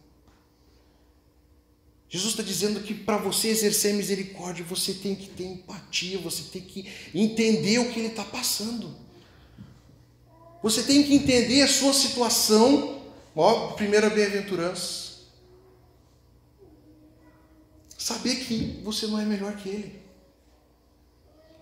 Jesus 2.09 2.31
está 2.31 2.41
dizendo 2.41 2.81
que 2.81 2.95
para 2.95 3.17
você 3.17 3.49
exercer 3.49 3.93
misericórdia, 3.93 4.65
você 4.65 4.95
tem 4.95 5.15
que 5.15 5.29
ter 5.29 5.43
empatia, 5.43 6.17
você 6.17 6.41
tem 6.51 6.63
que 6.63 6.91
entender 7.13 7.77
o 7.77 7.91
que 7.91 7.99
ele 7.99 8.07
está 8.07 8.23
passando. 8.23 8.95
Você 10.63 10.81
tem 10.81 11.03
que 11.03 11.13
entender 11.13 11.61
a 11.61 11.67
sua 11.67 11.93
situação. 11.93 13.03
Ó, 13.35 13.73
primeira 13.73 14.09
bem-aventurança. 14.09 15.19
Saber 17.95 18.37
que 18.37 18.81
você 18.83 19.05
não 19.05 19.19
é 19.19 19.23
melhor 19.23 19.55
que 19.55 19.69
ele. 19.69 19.99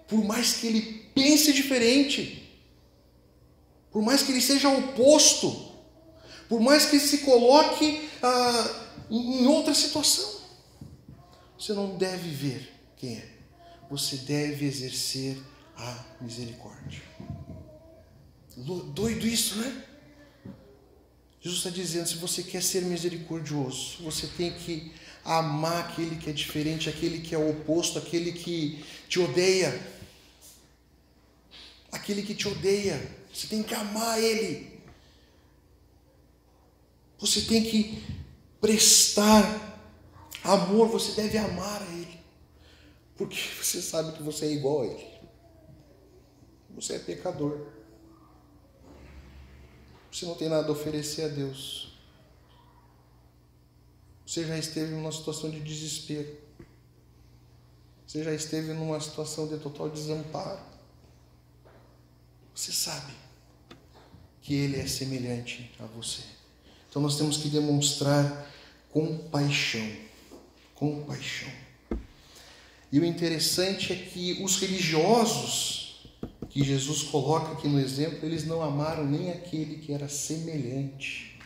Por 0.08 0.24
mais 0.24 0.54
que 0.54 0.68
ele 0.68 0.82
pense 1.14 1.52
diferente, 1.52 2.58
por 3.92 4.02
mais 4.02 4.24
que 4.24 4.32
ele 4.32 4.40
seja 4.40 4.70
oposto, 4.70 5.74
por 6.48 6.62
mais 6.62 6.86
que 6.86 6.96
ele 6.96 7.06
se 7.06 7.18
coloque 7.18 8.10
ah, 8.24 8.88
em 9.12 9.46
outra 9.46 9.74
situação. 9.74 10.37
Você 11.58 11.74
não 11.74 11.98
deve 11.98 12.30
ver 12.30 12.72
quem 12.96 13.18
é. 13.18 13.30
Você 13.90 14.18
deve 14.18 14.66
exercer 14.66 15.38
a 15.76 16.06
misericórdia. 16.22 17.02
Doido 18.94 19.28
isso, 19.28 19.58
né? 19.58 19.84
Jesus 21.42 21.60
está 21.60 21.70
dizendo: 21.70 22.08
se 22.08 22.16
você 22.16 22.44
quer 22.44 22.62
ser 22.62 22.82
misericordioso, 22.84 24.04
você 24.04 24.28
tem 24.28 24.54
que 24.54 24.92
amar 25.24 25.86
aquele 25.86 26.16
que 26.16 26.30
é 26.30 26.34
diferente, 26.34 26.90
aquele 26.90 27.20
que 27.20 27.34
é 27.34 27.38
o 27.38 27.50
oposto, 27.50 27.98
aquele 27.98 28.32
que 28.32 28.84
te 29.08 29.20
odeia. 29.20 29.80
Aquele 31.92 32.22
que 32.22 32.36
te 32.36 32.48
odeia. 32.48 33.00
Você 33.34 33.48
tem 33.48 33.64
que 33.64 33.74
amar 33.74 34.22
ele. 34.22 34.78
Você 37.20 37.42
tem 37.42 37.64
que 37.64 38.04
prestar 38.60 39.67
Amor, 40.48 40.88
você 40.88 41.12
deve 41.22 41.38
amar 41.38 41.82
a 41.82 41.86
Ele, 41.88 42.20
porque 43.18 43.36
você 43.62 43.82
sabe 43.82 44.14
que 44.14 44.24
você 44.24 44.46
é 44.46 44.52
igual 44.54 44.84
a 44.84 44.86
Ele. 44.86 45.18
Você 46.74 46.94
é 46.94 47.00
pecador. 47.00 47.68
Você 50.10 50.26
não 50.26 50.36
tem 50.36 50.48
nada 50.48 50.70
a 50.70 50.72
oferecer 50.72 51.24
a 51.24 51.28
Deus. 51.28 52.00
Você 54.26 54.48
já 54.48 54.58
esteve 54.58 54.94
numa 54.94 55.12
situação 55.12 55.50
de 55.50 55.60
desespero. 55.60 56.38
Você 58.06 58.24
já 58.24 58.34
esteve 58.34 58.72
numa 58.72 59.02
situação 59.02 59.50
de 59.50 59.58
total 59.58 59.90
desamparo. 59.90 60.62
Você 62.56 62.72
sabe 62.72 63.14
que 64.42 64.54
Ele 64.54 64.80
é 64.80 64.88
semelhante 64.88 65.76
a 65.78 65.86
você. 65.86 66.24
Então 66.90 67.02
nós 67.02 67.18
temos 67.18 67.38
que 67.38 67.50
demonstrar 67.50 68.50
compaixão 68.92 70.07
compaixão. 70.78 71.52
E 72.92 73.00
o 73.00 73.06
interessante 73.06 73.92
é 73.92 73.96
que 73.96 74.42
os 74.42 74.58
religiosos 74.60 75.78
que 76.50 76.64
Jesus 76.64 77.04
coloca 77.04 77.52
aqui 77.52 77.68
no 77.68 77.80
exemplo, 77.80 78.20
eles 78.24 78.46
não 78.46 78.62
amaram 78.62 79.06
nem 79.06 79.32
aquele 79.32 79.78
que 79.78 79.92
era 79.92 80.08
semelhante. 80.08 81.38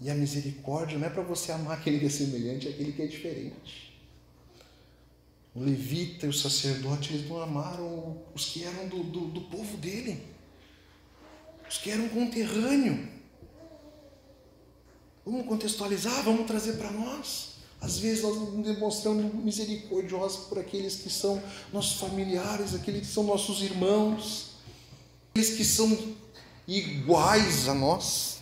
E 0.00 0.10
a 0.10 0.14
misericórdia 0.14 0.98
não 0.98 1.06
é 1.06 1.10
para 1.10 1.22
você 1.22 1.52
amar 1.52 1.78
aquele 1.78 1.98
que 1.98 2.06
é 2.06 2.10
semelhante, 2.10 2.68
é 2.68 2.70
aquele 2.70 2.92
que 2.92 3.02
é 3.02 3.06
diferente. 3.06 4.00
O 5.54 5.60
levita 5.60 6.26
e 6.26 6.28
o 6.28 6.32
sacerdote, 6.32 7.12
eles 7.12 7.28
não 7.28 7.40
amaram 7.40 8.22
os 8.34 8.46
que 8.46 8.64
eram 8.64 8.88
do, 8.88 9.02
do, 9.02 9.20
do 9.26 9.40
povo 9.42 9.76
dele, 9.76 10.22
os 11.68 11.78
que 11.78 11.90
eram 11.90 12.08
conterrâneos. 12.08 13.21
Vamos 15.24 15.46
contextualizar, 15.46 16.22
vamos 16.24 16.46
trazer 16.46 16.74
para 16.74 16.90
nós. 16.90 17.52
Às 17.80 17.98
vezes 17.98 18.22
nós 18.22 18.36
não 18.36 18.62
demonstramos 18.62 19.34
misericordiosos 19.34 20.46
por 20.46 20.58
aqueles 20.58 20.96
que 20.96 21.10
são 21.10 21.42
nossos 21.72 21.98
familiares, 21.98 22.74
aqueles 22.74 23.08
que 23.08 23.12
são 23.12 23.24
nossos 23.24 23.60
irmãos, 23.60 24.52
aqueles 25.30 25.56
que 25.56 25.64
são 25.64 26.14
iguais 26.66 27.68
a 27.68 27.74
nós. 27.74 28.38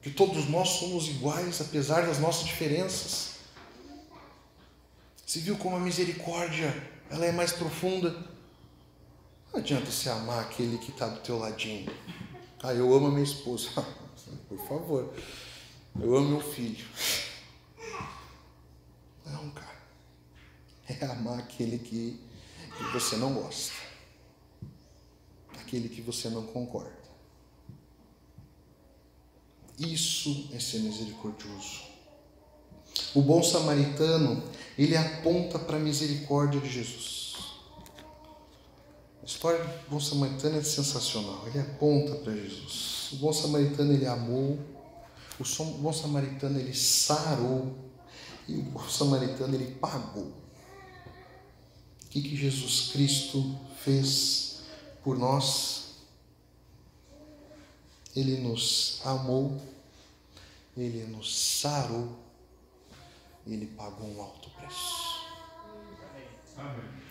Que 0.00 0.10
todos 0.10 0.48
nós 0.48 0.68
somos 0.68 1.06
iguais, 1.06 1.60
apesar 1.60 2.06
das 2.06 2.18
nossas 2.18 2.44
diferenças. 2.44 3.32
Você 5.24 5.40
viu 5.40 5.56
como 5.56 5.76
a 5.76 5.80
misericórdia 5.80 6.74
ela 7.10 7.24
é 7.24 7.32
mais 7.32 7.52
profunda? 7.52 8.10
Não 9.52 9.60
adianta 9.60 9.90
você 9.90 10.08
amar 10.08 10.40
aquele 10.40 10.78
que 10.78 10.90
está 10.90 11.08
do 11.08 11.20
teu 11.20 11.38
ladinho. 11.38 11.90
Ah, 12.62 12.72
eu 12.72 12.92
amo 12.94 13.08
a 13.08 13.10
minha 13.10 13.22
esposa. 13.22 13.68
Por 14.48 14.58
favor. 14.66 15.14
Eu 16.00 16.16
amo 16.16 16.28
meu 16.30 16.40
filho. 16.40 16.84
Não, 19.26 19.50
cara. 19.50 19.82
É 20.88 21.04
amar 21.06 21.38
aquele 21.38 21.78
que, 21.78 22.20
que 22.76 22.84
você 22.92 23.16
não 23.16 23.34
gosta. 23.34 23.72
Aquele 25.60 25.88
que 25.88 26.00
você 26.00 26.28
não 26.28 26.46
concorda. 26.46 27.02
Isso 29.78 30.48
é 30.52 30.60
ser 30.60 30.78
misericordioso. 30.80 31.82
O 33.14 33.22
bom 33.22 33.42
samaritano, 33.42 34.42
ele 34.76 34.96
aponta 34.96 35.58
para 35.58 35.76
a 35.76 35.80
misericórdia 35.80 36.60
de 36.60 36.70
Jesus. 36.70 37.36
A 39.22 39.24
história 39.24 39.64
do 39.64 39.90
bom 39.90 40.00
samaritano 40.00 40.58
é 40.58 40.62
sensacional. 40.62 41.46
Ele 41.46 41.60
aponta 41.60 42.14
para 42.16 42.34
Jesus. 42.34 43.01
O 43.12 43.16
bom 43.16 43.32
samaritano 43.32 43.92
ele 43.92 44.06
amou, 44.06 44.58
o 45.38 45.64
bom 45.78 45.92
samaritano 45.92 46.58
ele 46.58 46.74
sarou 46.74 47.76
e 48.48 48.56
o 48.56 48.62
bom 48.62 48.88
samaritano 48.88 49.54
ele 49.54 49.74
pagou. 49.74 50.32
O 52.04 52.08
que, 52.10 52.22
que 52.22 52.36
Jesus 52.36 52.90
Cristo 52.92 53.58
fez 53.78 54.60
por 55.02 55.18
nós? 55.18 55.82
Ele 58.14 58.38
nos 58.38 59.00
amou 59.04 59.60
Ele 60.76 61.04
nos 61.04 61.60
sarou, 61.60 62.18
Ele 63.46 63.66
pagou 63.66 64.08
um 64.08 64.22
alto 64.22 64.48
preço. 64.50 65.22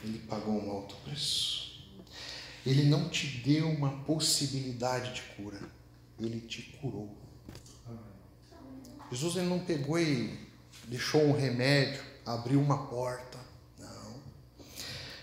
Ele 0.04 0.20
pagou 0.20 0.54
um 0.54 0.72
alto 0.72 0.96
preço. 1.04 1.84
Ele 2.66 2.84
não 2.84 3.10
te 3.10 3.28
deu 3.44 3.70
uma 3.70 4.04
possibilidade 4.04 5.14
de 5.14 5.22
cura, 5.36 5.60
Ele 6.26 6.40
te 6.42 6.62
curou. 6.80 7.18
Jesus 9.12 9.36
ele 9.36 9.48
não 9.48 9.60
pegou 9.60 10.00
e 10.00 10.40
deixou 10.88 11.22
um 11.22 11.34
remédio, 11.34 12.02
abriu 12.26 12.62
uma 12.62 12.88
porta. 12.88 13.38
Não. 13.78 14.16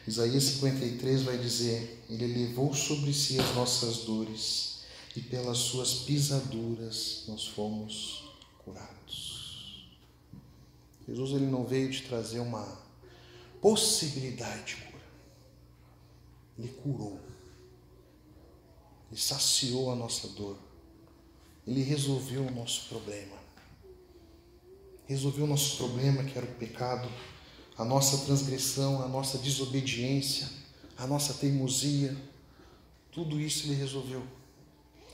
Isaías 0.07 0.45
53 0.45 1.23
vai 1.23 1.39
dizer: 1.39 2.05
Ele 2.11 2.27
levou 2.27 2.75
sobre 2.75 3.15
si 3.15 3.41
as 3.41 3.55
nossas 3.55 3.99
dores 3.99 4.81
e 5.17 5.23
pelas 5.23 5.59
suas 5.59 5.95
pisaduras 5.95 7.25
nós 7.27 7.47
fomos 7.47 8.31
curados. 8.59 9.89
Jesus 11.07 11.31
ele 11.31 11.47
não 11.47 11.65
veio 11.65 11.91
te 11.91 12.03
trazer 12.03 12.41
uma 12.41 12.79
possibilidade 13.63 14.77
de 14.77 14.77
cura. 14.77 15.05
Ele 16.59 16.69
curou. 16.69 17.19
Ele 19.11 19.19
saciou 19.19 19.91
a 19.91 19.97
nossa 19.97 20.29
dor. 20.29 20.68
Ele 21.69 21.83
resolveu 21.83 22.43
o 22.43 22.51
nosso 22.51 22.89
problema 22.89 23.39
resolveu 25.09 25.47
o 25.47 25.49
nosso 25.49 25.79
problema, 25.79 26.23
que 26.23 26.37
era 26.37 26.47
o 26.47 26.55
pecado, 26.57 27.09
a 27.79 27.85
nossa 27.85 28.27
transgressão, 28.27 29.03
a 29.03 29.09
nossa 29.09 29.39
desobediência, 29.39 30.47
a 30.99 31.07
nossa 31.07 31.33
teimosia. 31.33 32.15
Tudo 33.11 33.41
isso 33.41 33.67
ele 33.67 33.75
resolveu. 33.75 34.23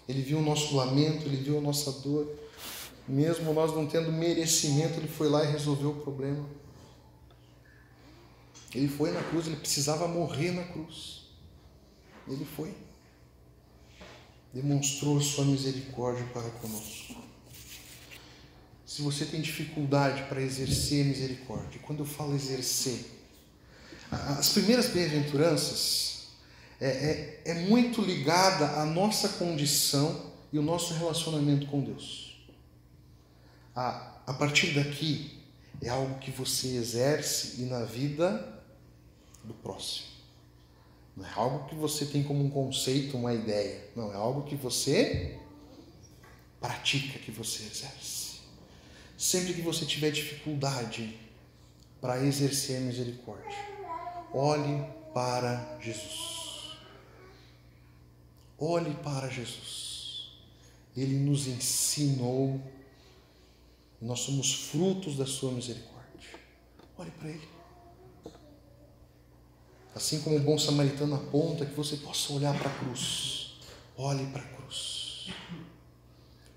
Ele 0.08 0.20
viu 0.20 0.38
o 0.38 0.42
nosso 0.42 0.74
lamento, 0.74 1.26
ele 1.26 1.36
viu 1.36 1.58
a 1.58 1.60
nossa 1.60 1.92
dor. 1.92 2.28
Mesmo 3.06 3.54
nós 3.54 3.72
não 3.72 3.86
tendo 3.86 4.10
merecimento, 4.10 4.98
ele 4.98 5.08
foi 5.08 5.28
lá 5.28 5.44
e 5.44 5.52
resolveu 5.52 5.90
o 5.90 6.00
problema. 6.00 6.44
Ele 8.74 8.88
foi 8.88 9.12
na 9.12 9.22
cruz, 9.22 9.46
ele 9.46 9.56
precisava 9.56 10.08
morrer 10.08 10.50
na 10.50 10.64
cruz. 10.64 11.28
Ele 12.26 12.44
foi. 12.44 12.74
Demonstrou 14.54 15.20
sua 15.20 15.44
misericórdia 15.44 16.24
para 16.32 16.48
conosco 16.50 17.24
se 18.94 19.02
você 19.02 19.24
tem 19.24 19.40
dificuldade 19.40 20.22
para 20.28 20.40
exercer 20.40 21.04
misericórdia, 21.04 21.80
quando 21.82 21.98
eu 22.00 22.06
falo 22.06 22.32
exercer, 22.32 23.04
as 24.08 24.50
primeiras 24.50 24.86
bem-aventuranças 24.86 26.28
é, 26.80 26.86
é, 26.86 27.42
é 27.44 27.54
muito 27.54 28.00
ligada 28.00 28.80
à 28.80 28.84
nossa 28.84 29.30
condição 29.30 30.30
e 30.52 30.60
o 30.60 30.62
nosso 30.62 30.94
relacionamento 30.94 31.66
com 31.66 31.82
Deus. 31.82 32.40
A, 33.74 34.20
a 34.28 34.34
partir 34.34 34.72
daqui 34.74 35.42
é 35.82 35.88
algo 35.88 36.20
que 36.20 36.30
você 36.30 36.76
exerce 36.76 37.62
e 37.62 37.64
na 37.64 37.84
vida 37.84 38.62
do 39.42 39.54
próximo. 39.54 40.13
Não 41.16 41.24
é 41.24 41.32
algo 41.34 41.68
que 41.68 41.74
você 41.74 42.06
tem 42.06 42.22
como 42.22 42.44
um 42.44 42.50
conceito, 42.50 43.16
uma 43.16 43.32
ideia. 43.32 43.88
Não, 43.94 44.12
é 44.12 44.16
algo 44.16 44.42
que 44.42 44.56
você 44.56 45.38
pratica, 46.60 47.18
que 47.18 47.30
você 47.30 47.62
exerce. 47.64 48.40
Sempre 49.16 49.54
que 49.54 49.62
você 49.62 49.86
tiver 49.86 50.10
dificuldade 50.10 51.18
para 52.00 52.22
exercer 52.24 52.78
a 52.78 52.80
misericórdia, 52.80 53.56
olhe 54.32 54.84
para 55.12 55.78
Jesus. 55.80 56.76
Olhe 58.58 58.94
para 58.94 59.28
Jesus. 59.28 60.32
Ele 60.96 61.14
nos 61.14 61.46
ensinou. 61.46 62.60
Nós 64.00 64.20
somos 64.20 64.68
frutos 64.68 65.16
da 65.16 65.26
sua 65.26 65.52
misericórdia. 65.52 66.30
Olhe 66.96 67.10
para 67.12 67.28
Ele. 67.28 67.53
Assim 69.94 70.20
como 70.20 70.36
o 70.36 70.40
bom 70.40 70.58
samaritano 70.58 71.14
aponta 71.14 71.64
que 71.64 71.74
você 71.74 71.96
possa 71.96 72.32
olhar 72.32 72.56
para 72.58 72.68
a 72.68 72.78
cruz. 72.78 73.54
Olhe 73.96 74.26
para 74.26 74.42
a 74.42 74.46
cruz. 74.46 75.30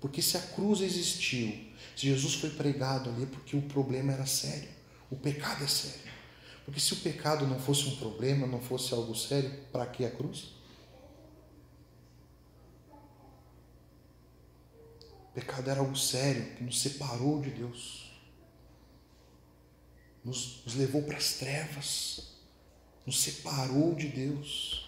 Porque 0.00 0.20
se 0.20 0.36
a 0.36 0.40
cruz 0.40 0.80
existiu, 0.80 1.48
se 1.96 2.06
Jesus 2.06 2.34
foi 2.34 2.50
pregado 2.50 3.10
ali, 3.10 3.22
é 3.22 3.26
porque 3.26 3.56
o 3.56 3.62
problema 3.62 4.12
era 4.12 4.26
sério. 4.26 4.68
O 5.10 5.16
pecado 5.16 5.62
é 5.62 5.68
sério. 5.68 6.12
Porque 6.64 6.80
se 6.80 6.92
o 6.92 6.96
pecado 6.96 7.46
não 7.46 7.58
fosse 7.58 7.88
um 7.88 7.96
problema, 7.96 8.46
não 8.46 8.60
fosse 8.60 8.92
algo 8.92 9.14
sério, 9.14 9.50
para 9.72 9.86
que 9.86 10.04
a 10.04 10.10
cruz? 10.10 10.52
O 15.30 15.32
pecado 15.32 15.70
era 15.70 15.80
algo 15.80 15.96
sério 15.96 16.56
que 16.56 16.64
nos 16.64 16.80
separou 16.80 17.40
de 17.40 17.50
Deus, 17.50 18.12
nos, 20.24 20.62
nos 20.64 20.74
levou 20.74 21.02
para 21.02 21.16
as 21.16 21.34
trevas, 21.34 22.27
nos 23.08 23.22
separou 23.22 23.94
de 23.94 24.06
Deus. 24.06 24.86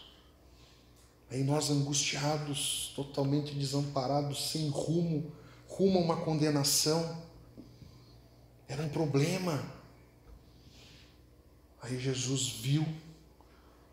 Aí 1.30 1.42
nós 1.42 1.70
angustiados, 1.70 2.92
totalmente 2.94 3.54
desamparados, 3.54 4.50
sem 4.50 4.68
rumo, 4.68 5.32
rumo 5.66 6.00
a 6.00 6.02
uma 6.02 6.16
condenação. 6.18 7.16
Era 8.68 8.82
um 8.82 8.90
problema. 8.90 9.64
Aí 11.80 11.98
Jesus 11.98 12.48
viu 12.60 12.86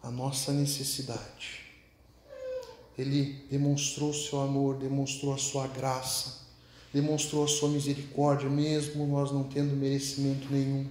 a 0.03 0.11
nossa 0.11 0.51
necessidade. 0.51 1.61
Ele 2.97 3.45
demonstrou 3.49 4.13
seu 4.13 4.41
amor, 4.41 4.75
demonstrou 4.75 5.33
a 5.33 5.37
sua 5.37 5.67
graça, 5.67 6.41
demonstrou 6.91 7.45
a 7.45 7.47
sua 7.47 7.69
misericórdia, 7.69 8.49
mesmo 8.49 9.07
nós 9.07 9.31
não 9.31 9.45
tendo 9.45 9.73
merecimento 9.73 10.51
nenhum. 10.51 10.85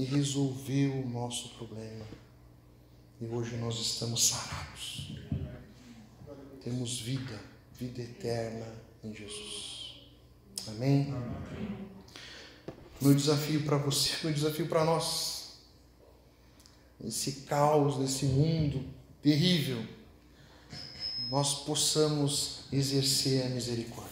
E 0.00 0.04
resolveu 0.04 1.02
o 1.02 1.08
nosso 1.10 1.50
problema. 1.50 2.06
E 3.20 3.26
hoje 3.26 3.56
nós 3.56 3.78
estamos 3.78 4.28
sarados. 4.28 5.12
Temos 6.62 7.00
vida 7.00 7.50
vida 7.80 8.02
eterna 8.02 8.66
em 9.02 9.14
Jesus. 9.14 10.02
Amém? 10.68 11.10
Amém. 11.10 11.78
Meu 13.00 13.14
desafio 13.14 13.62
para 13.64 13.78
você, 13.78 14.10
meu 14.22 14.34
desafio 14.34 14.68
para 14.68 14.84
nós, 14.84 15.54
esse 17.02 17.32
caos, 17.46 17.98
nesse 17.98 18.26
mundo 18.26 18.84
terrível, 19.22 19.82
nós 21.30 21.64
possamos 21.64 22.64
exercer 22.70 23.46
a 23.46 23.48
misericórdia. 23.48 24.09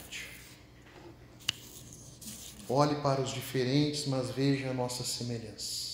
Olhe 2.70 2.96
para 2.96 3.22
os 3.22 3.30
diferentes, 3.30 4.06
mas 4.06 4.28
veja 4.30 4.68
a 4.68 4.74
nossa 4.74 5.02
semelhança. 5.02 5.88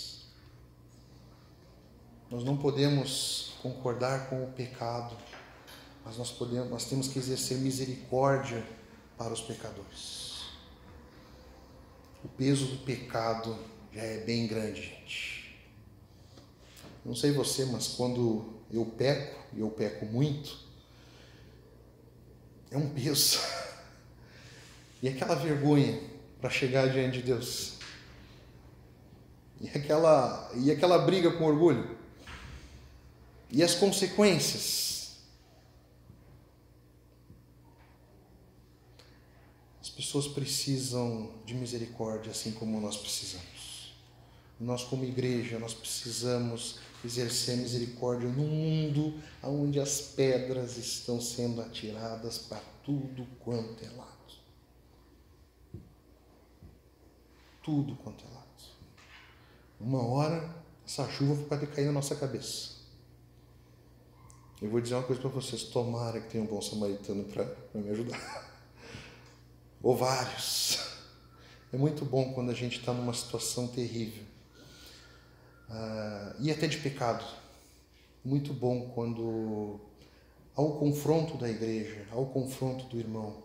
Nós 2.28 2.42
não 2.42 2.56
podemos 2.56 3.52
concordar 3.62 4.28
com 4.28 4.42
o 4.42 4.50
pecado, 4.50 5.16
mas 6.04 6.18
nós 6.18 6.32
podemos, 6.32 6.68
nós 6.68 6.84
temos 6.86 7.06
que 7.06 7.16
exercer 7.16 7.58
misericórdia 7.58 8.66
para 9.16 9.32
os 9.32 9.40
pecadores. 9.40 10.42
O 12.24 12.28
peso 12.28 12.66
do 12.66 12.78
pecado 12.78 13.56
já 13.92 14.02
é 14.02 14.18
bem 14.24 14.48
grande, 14.48 14.82
gente. 14.82 15.56
Não 17.04 17.14
sei 17.14 17.30
você, 17.30 17.66
mas 17.66 17.86
quando 17.88 18.52
eu 18.72 18.84
peco, 18.84 19.38
e 19.52 19.60
eu 19.60 19.70
peco 19.70 20.06
muito, 20.06 20.58
é 22.70 22.76
um 22.76 22.90
peso. 22.90 23.38
E 25.02 25.08
aquela 25.08 25.34
vergonha 25.34 26.00
para 26.44 26.50
chegar 26.50 26.90
diante 26.90 27.22
de 27.22 27.22
Deus. 27.22 27.78
E 29.62 29.68
aquela, 29.70 30.52
e 30.54 30.70
aquela 30.70 30.98
briga 30.98 31.30
com 31.30 31.44
orgulho. 31.44 31.96
E 33.50 33.62
as 33.62 33.74
consequências 33.74 34.84
pessoas 39.96 40.28
precisam 40.28 41.30
de 41.46 41.54
misericórdia, 41.54 42.30
assim 42.30 42.52
como 42.52 42.78
nós 42.78 42.98
precisamos. 42.98 43.94
Nós, 44.60 44.84
como 44.84 45.02
igreja, 45.02 45.58
nós 45.58 45.72
precisamos 45.72 46.78
exercer 47.02 47.56
misericórdia 47.56 48.28
num 48.28 48.48
mundo 48.48 49.18
onde 49.42 49.80
as 49.80 49.98
pedras 50.00 50.76
estão 50.76 51.22
sendo 51.22 51.62
atiradas 51.62 52.36
para 52.36 52.60
tudo 52.84 53.26
quanto 53.40 53.82
é 53.82 53.88
lado. 53.96 54.13
Tudo 57.64 57.96
quanto 57.96 58.24
é 58.24 58.34
lado. 58.34 58.44
Uma 59.80 60.06
hora, 60.06 60.54
essa 60.86 61.08
chuva 61.08 61.34
vai 61.48 61.66
cair 61.66 61.86
na 61.86 61.92
nossa 61.92 62.14
cabeça. 62.14 62.74
Eu 64.60 64.70
vou 64.70 64.80
dizer 64.80 64.94
uma 64.94 65.02
coisa 65.02 65.20
para 65.20 65.30
vocês: 65.30 65.64
tomara 65.64 66.20
que 66.20 66.30
tenha 66.30 66.44
um 66.44 66.46
bom 66.46 66.60
samaritano 66.60 67.24
para 67.24 67.46
me 67.74 67.90
ajudar 67.90 68.50
ou 69.82 69.96
vários. 69.96 70.78
É 71.72 71.76
muito 71.76 72.04
bom 72.04 72.32
quando 72.32 72.50
a 72.50 72.54
gente 72.54 72.78
está 72.78 72.92
numa 72.92 73.12
situação 73.12 73.66
terrível. 73.66 74.22
Uh, 75.68 76.36
e 76.38 76.50
até 76.50 76.66
de 76.66 76.76
pecado. 76.76 77.24
Muito 78.24 78.52
bom 78.54 78.90
quando, 78.94 79.80
ao 80.54 80.78
confronto 80.78 81.36
da 81.36 81.48
igreja, 81.50 82.06
ao 82.10 82.26
confronto 82.26 82.86
do 82.86 82.98
irmão, 82.98 83.42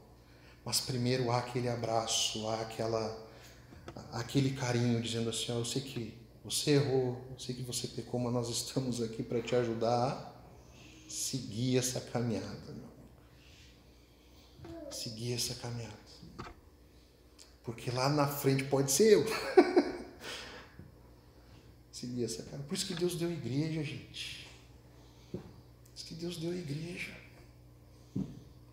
Mas 0.63 0.79
primeiro 0.79 1.31
há 1.31 1.39
aquele 1.39 1.67
abraço, 1.67 2.47
há 2.47 2.61
aquela, 2.61 3.28
aquele 4.11 4.51
carinho, 4.51 5.01
dizendo 5.01 5.29
assim: 5.29 5.51
oh, 5.51 5.59
eu 5.59 5.65
sei 5.65 5.81
que 5.81 6.13
você 6.43 6.71
errou, 6.71 7.25
eu 7.31 7.39
sei 7.39 7.55
que 7.55 7.63
você 7.63 7.87
pecou, 7.87 8.19
mas 8.19 8.33
nós 8.33 8.49
estamos 8.49 9.01
aqui 9.01 9.23
para 9.23 9.41
te 9.41 9.55
ajudar 9.55 9.87
a 9.87 10.33
seguir 11.09 11.77
essa 11.77 12.01
caminhada, 12.01 12.71
meu 12.71 12.89
Seguir 14.91 15.33
essa 15.33 15.55
caminhada. 15.55 15.97
Porque 17.63 17.91
lá 17.91 18.09
na 18.09 18.27
frente 18.27 18.63
pode 18.63 18.91
ser 18.91 19.13
eu. 19.13 19.25
seguir 21.91 22.23
essa 22.23 22.41
caminhada. 22.43 22.63
Por 22.63 22.73
isso 22.73 22.87
que 22.87 22.95
Deus 22.95 23.15
deu 23.15 23.31
igreja, 23.31 23.83
gente. 23.83 24.49
Por 25.31 25.41
isso 25.95 26.05
que 26.05 26.15
Deus 26.15 26.37
deu 26.37 26.57
igreja 26.57 27.15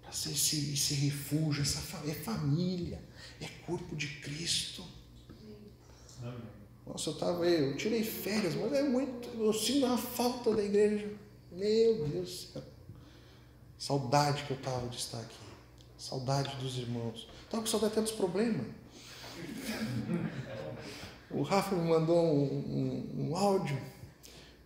para 0.01 0.13
ser 0.13 0.31
esse, 0.31 0.73
esse 0.73 0.95
refúgio, 0.95 1.61
essa 1.63 1.81
é 2.09 2.15
família, 2.15 3.03
é 3.41 3.49
corpo 3.67 3.97
de 3.97 4.09
Cristo. 4.21 4.96
Nossa, 6.87 7.11
eu 7.11 7.15
estava 7.15 7.45
aí, 7.45 7.71
eu 7.71 7.77
tirei 7.77 8.03
férias, 8.05 8.55
mas 8.55 8.73
é 8.73 8.83
muito, 8.83 9.29
eu 9.39 9.53
sinto 9.53 9.87
uma 9.87 9.99
falta 9.99 10.55
da 10.55 10.63
igreja. 10.63 11.11
Meu 11.51 12.07
Deus 12.07 12.31
do 12.31 12.53
céu. 12.53 12.63
Saudade 13.79 14.45
que 14.45 14.53
eu 14.53 14.57
estava 14.57 14.87
de 14.89 14.97
estar 14.97 15.19
aqui. 15.19 15.37
Saudade 15.99 16.57
dos 16.57 16.79
irmãos. 16.79 17.29
Estava 17.45 17.63
com 17.63 17.69
saudade 17.69 17.93
até 17.93 18.03
dos 18.03 18.13
problemas. 18.13 18.67
O 21.31 21.43
Rafa 21.43 21.75
me 21.75 21.89
mandou 21.89 22.17
um, 22.17 22.45
um, 22.45 23.29
um 23.29 23.37
áudio. 23.37 23.79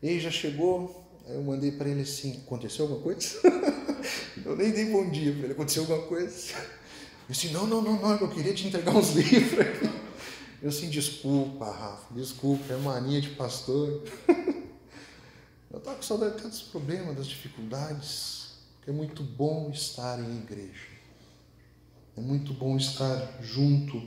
Ele 0.02 0.20
já 0.20 0.30
chegou. 0.30 1.04
Eu 1.26 1.42
mandei 1.42 1.72
para 1.72 1.88
ele 1.88 2.02
assim: 2.02 2.42
aconteceu 2.44 2.84
alguma 2.84 3.02
coisa? 3.02 3.40
Eu 4.44 4.56
nem 4.56 4.70
dei 4.70 4.86
bom 4.86 5.08
dia 5.10 5.32
para 5.32 5.44
ele. 5.44 5.52
Aconteceu 5.52 5.82
alguma 5.82 6.02
coisa? 6.02 6.54
Eu 6.54 7.32
disse, 7.32 7.48
não, 7.48 7.66
não, 7.66 7.82
não, 7.82 8.00
não, 8.00 8.16
eu 8.16 8.28
queria 8.28 8.52
te 8.52 8.66
entregar 8.66 8.96
uns 8.96 9.10
livros. 9.14 9.66
Eu 10.62 10.68
assim, 10.68 10.90
desculpa, 10.90 11.70
Rafa, 11.70 12.12
desculpa, 12.12 12.74
é 12.74 12.76
mania 12.76 13.18
de 13.18 13.30
pastor. 13.30 14.02
Eu 15.70 15.78
estava 15.78 15.96
com 15.96 16.02
saudade 16.02 16.42
dos 16.42 16.62
problemas, 16.62 17.16
das 17.16 17.26
dificuldades, 17.26 18.56
porque 18.74 18.90
é 18.90 18.92
muito 18.92 19.22
bom 19.22 19.70
estar 19.70 20.18
em 20.18 20.38
igreja. 20.38 20.88
É 22.14 22.20
muito 22.20 22.52
bom 22.52 22.76
estar 22.76 23.40
junto, 23.40 24.06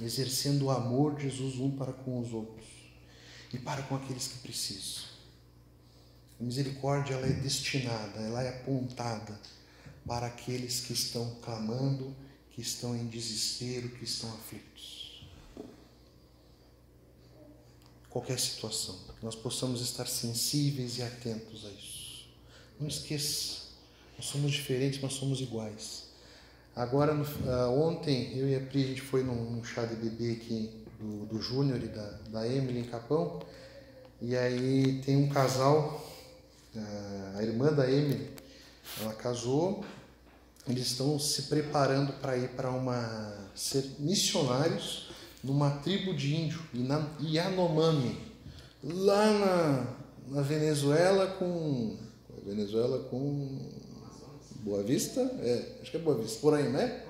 exercendo 0.00 0.66
o 0.66 0.70
amor 0.70 1.16
de 1.16 1.24
Jesus 1.24 1.58
um 1.58 1.72
para 1.76 1.92
com 1.92 2.20
os 2.20 2.32
outros 2.32 2.66
e 3.52 3.58
para 3.58 3.82
com 3.82 3.96
aqueles 3.96 4.28
que 4.28 4.38
precisam. 4.38 5.04
A 6.38 6.44
misericórdia 6.44 7.14
ela 7.14 7.26
é 7.26 7.32
destinada, 7.32 8.20
ela 8.20 8.44
é 8.44 8.50
apontada 8.50 9.40
para 10.06 10.28
aqueles 10.28 10.82
que 10.82 10.92
estão 10.92 11.34
clamando, 11.42 12.14
que 12.50 12.60
estão 12.60 12.94
em 12.94 13.08
desespero, 13.08 13.88
que 13.88 14.04
estão 14.04 14.32
aflitos. 14.34 14.97
Qualquer 18.10 18.38
situação, 18.38 18.96
que 19.18 19.24
nós 19.24 19.34
possamos 19.34 19.80
estar 19.80 20.06
sensíveis 20.06 20.98
e 20.98 21.02
atentos 21.02 21.66
a 21.66 21.68
isso. 21.68 22.28
Não 22.80 22.88
esqueça, 22.88 23.62
nós 24.16 24.26
somos 24.26 24.50
diferentes, 24.52 25.00
mas 25.00 25.12
somos 25.12 25.40
iguais. 25.40 26.04
Agora, 26.74 27.12
no, 27.12 27.24
uh, 27.24 27.80
ontem, 27.80 28.36
eu 28.36 28.48
e 28.48 28.54
a 28.54 28.60
Pri, 28.60 28.84
a 28.84 28.86
gente 28.86 29.02
foi 29.02 29.22
num, 29.22 29.50
num 29.50 29.64
chá 29.64 29.84
de 29.84 29.96
bebê 29.96 30.32
aqui 30.32 30.70
do, 30.98 31.26
do 31.26 31.42
Júnior 31.42 31.82
e 31.82 31.88
da, 31.88 32.10
da 32.30 32.48
Emily 32.48 32.80
em 32.80 32.84
Capão. 32.84 33.40
E 34.20 34.36
aí 34.36 35.00
tem 35.04 35.16
um 35.16 35.28
casal 35.28 36.04
a 37.36 37.42
irmã 37.42 37.72
da 37.72 37.90
Emily, 37.90 38.30
ela 39.00 39.14
casou, 39.14 39.84
eles 40.66 40.88
estão 40.88 41.18
se 41.18 41.42
preparando 41.42 42.12
para 42.14 42.36
ir 42.36 42.50
para 42.50 42.70
uma 42.70 43.48
ser 43.54 43.84
missionários 43.98 45.07
numa 45.42 45.70
tribo 45.78 46.14
de 46.14 46.34
índio, 46.34 46.60
Yanomami, 47.20 48.18
lá 48.82 49.32
na, 49.32 49.86
na 50.28 50.42
Venezuela 50.42 51.26
com 51.38 51.96
Venezuela 52.44 53.04
com 53.10 53.68
Boa 54.60 54.82
Vista, 54.82 55.20
é, 55.20 55.78
acho 55.82 55.90
que 55.90 55.96
é 55.96 56.00
Boa 56.00 56.18
Vista, 56.18 56.40
por 56.40 56.54
aí, 56.54 56.68
né? 56.68 57.02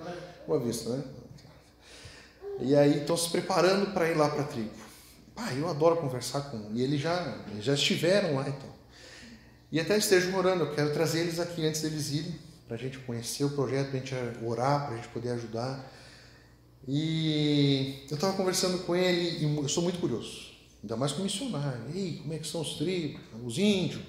Boa 0.46 0.60
Vista, 0.60 0.90
né? 0.90 1.04
E 2.60 2.74
aí 2.74 2.98
estão 2.98 3.16
se 3.16 3.30
preparando 3.30 3.92
para 3.92 4.10
ir 4.10 4.16
lá 4.16 4.28
para 4.28 4.42
a 4.42 4.46
tribo. 4.46 4.70
Ah, 5.36 5.54
eu 5.54 5.68
adoro 5.68 5.96
conversar 5.98 6.40
com 6.50 6.72
e 6.74 6.82
eles 6.82 7.00
já 7.00 7.38
já 7.60 7.74
estiveram 7.74 8.34
lá 8.34 8.48
então. 8.48 8.68
E 9.70 9.78
até 9.78 9.96
estejam 9.96 10.34
orando, 10.34 10.64
eu 10.64 10.74
quero 10.74 10.92
trazer 10.92 11.20
eles 11.20 11.38
aqui 11.38 11.64
antes 11.64 11.82
deles 11.82 12.10
irem, 12.10 12.34
para 12.66 12.76
a 12.76 12.78
gente 12.78 12.98
conhecer 12.98 13.44
o 13.44 13.50
projeto, 13.50 13.90
para 13.90 13.98
a 13.98 14.00
gente 14.00 14.14
orar, 14.44 14.86
para 14.86 14.94
a 14.94 14.96
gente 14.96 15.08
poder 15.08 15.30
ajudar. 15.30 15.92
E 16.90 18.06
eu 18.10 18.14
estava 18.14 18.32
conversando 18.32 18.78
com 18.78 18.96
ele 18.96 19.44
e 19.44 19.56
eu 19.58 19.68
sou 19.68 19.82
muito 19.82 19.98
curioso, 19.98 20.52
ainda 20.82 20.96
mais 20.96 21.12
com 21.12 21.22
missionário. 21.22 21.82
Ei, 21.94 22.16
como 22.22 22.32
é 22.32 22.38
que 22.38 22.48
são 22.48 22.62
os 22.62 22.78
tribos, 22.78 23.20
os 23.44 23.58
índios? 23.58 24.00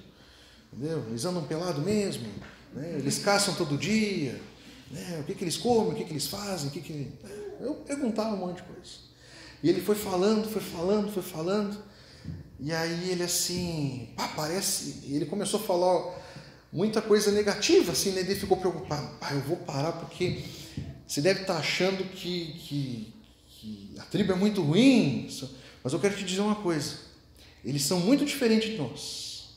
Entendeu? 0.71 1.03
Eles 1.09 1.25
andam 1.25 1.43
pelado 1.43 1.81
mesmo, 1.81 2.25
né? 2.73 2.95
eles 2.97 3.19
caçam 3.19 3.53
todo 3.55 3.77
dia, 3.77 4.39
né? 4.89 5.19
o 5.19 5.25
que, 5.25 5.35
que 5.35 5.43
eles 5.43 5.57
comem, 5.57 5.91
o 5.91 5.95
que, 5.95 6.05
que 6.05 6.13
eles 6.13 6.27
fazem, 6.27 6.69
o 6.69 6.71
que, 6.71 6.79
que. 6.79 7.11
Eu 7.59 7.73
perguntava 7.85 8.33
um 8.33 8.37
monte 8.37 8.57
de 8.57 8.63
coisa. 8.63 9.09
E 9.61 9.69
ele 9.69 9.81
foi 9.81 9.95
falando, 9.95 10.47
foi 10.47 10.61
falando, 10.61 11.11
foi 11.11 11.23
falando. 11.23 11.77
E 12.61 12.71
aí 12.71 13.09
ele 13.09 13.23
assim, 13.23 14.13
pá, 14.15 14.29
parece. 14.29 15.03
Ele 15.13 15.25
começou 15.25 15.59
a 15.59 15.63
falar 15.63 16.17
muita 16.71 17.01
coisa 17.01 17.29
negativa, 17.29 17.91
assim, 17.91 18.11
né? 18.11 18.21
Ele 18.21 18.35
ficou 18.35 18.55
preocupado. 18.55 19.17
Pá, 19.17 19.33
eu 19.33 19.41
vou 19.41 19.57
parar 19.57 19.91
porque 19.91 20.43
você 21.09 21.21
deve 21.21 21.41
estar 21.41 21.57
achando 21.57 22.03
que, 22.03 22.53
que, 22.53 23.13
que 23.47 23.95
a 23.97 24.03
tribo 24.03 24.31
é 24.31 24.35
muito 24.35 24.61
ruim. 24.61 25.27
Mas 25.83 25.91
eu 25.91 25.99
quero 25.99 26.15
te 26.15 26.23
dizer 26.23 26.41
uma 26.41 26.61
coisa. 26.61 26.99
Eles 27.65 27.81
são 27.81 27.99
muito 27.99 28.23
diferentes 28.23 28.69
de 28.69 28.77
nós, 28.77 29.55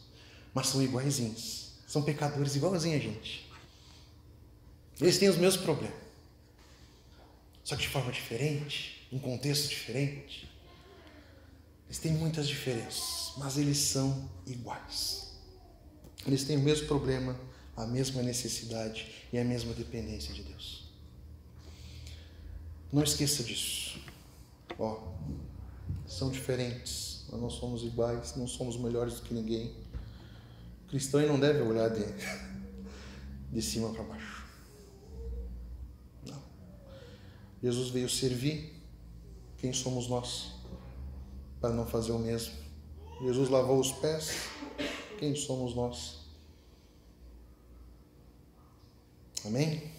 mas 0.54 0.68
são 0.68 0.82
iguaizinhos. 0.82 1.72
São 1.86 2.02
pecadores 2.02 2.56
igualzinhos 2.56 3.02
a 3.02 3.04
gente. 3.04 3.50
Eles 4.98 5.18
têm 5.18 5.28
os 5.28 5.36
mesmos 5.36 5.62
problemas. 5.62 5.94
Só 7.62 7.76
que 7.76 7.82
de 7.82 7.88
forma 7.88 8.10
diferente, 8.10 9.06
em 9.12 9.18
contexto 9.18 9.68
diferente. 9.68 10.50
Eles 11.86 11.98
têm 11.98 12.12
muitas 12.12 12.48
diferenças, 12.48 13.34
mas 13.36 13.58
eles 13.58 13.76
são 13.76 14.26
iguais. 14.46 15.34
Eles 16.26 16.44
têm 16.44 16.56
o 16.56 16.60
mesmo 16.60 16.86
problema, 16.86 17.38
a 17.76 17.86
mesma 17.86 18.22
necessidade 18.22 19.06
e 19.30 19.38
a 19.38 19.44
mesma 19.44 19.74
dependência 19.74 20.32
de 20.32 20.42
Deus. 20.44 20.81
Não 22.92 23.02
esqueça 23.02 23.42
disso. 23.42 24.00
Ó, 24.78 25.12
são 26.06 26.30
diferentes, 26.30 27.26
nós 27.30 27.40
não 27.40 27.50
somos 27.50 27.82
iguais, 27.82 28.36
não 28.36 28.46
somos 28.46 28.76
melhores 28.76 29.14
do 29.14 29.22
que 29.22 29.34
ninguém. 29.34 29.74
O 30.84 30.88
cristão 30.88 31.20
não 31.26 31.40
deve 31.40 31.62
olhar 31.62 31.88
de, 31.88 32.04
de 33.50 33.62
cima 33.62 33.92
para 33.92 34.02
baixo. 34.02 34.44
Não. 36.26 36.42
Jesus 37.62 37.88
veio 37.88 38.08
servir. 38.08 38.80
Quem 39.56 39.72
somos 39.72 40.08
nós? 40.08 40.52
para 41.62 41.72
não 41.72 41.86
fazer 41.86 42.10
o 42.10 42.18
mesmo. 42.18 42.52
Jesus 43.22 43.48
lavou 43.48 43.78
os 43.78 43.92
pés, 43.92 44.48
quem 45.16 45.36
somos 45.36 45.76
nós? 45.76 46.18
Amém? 49.46 49.92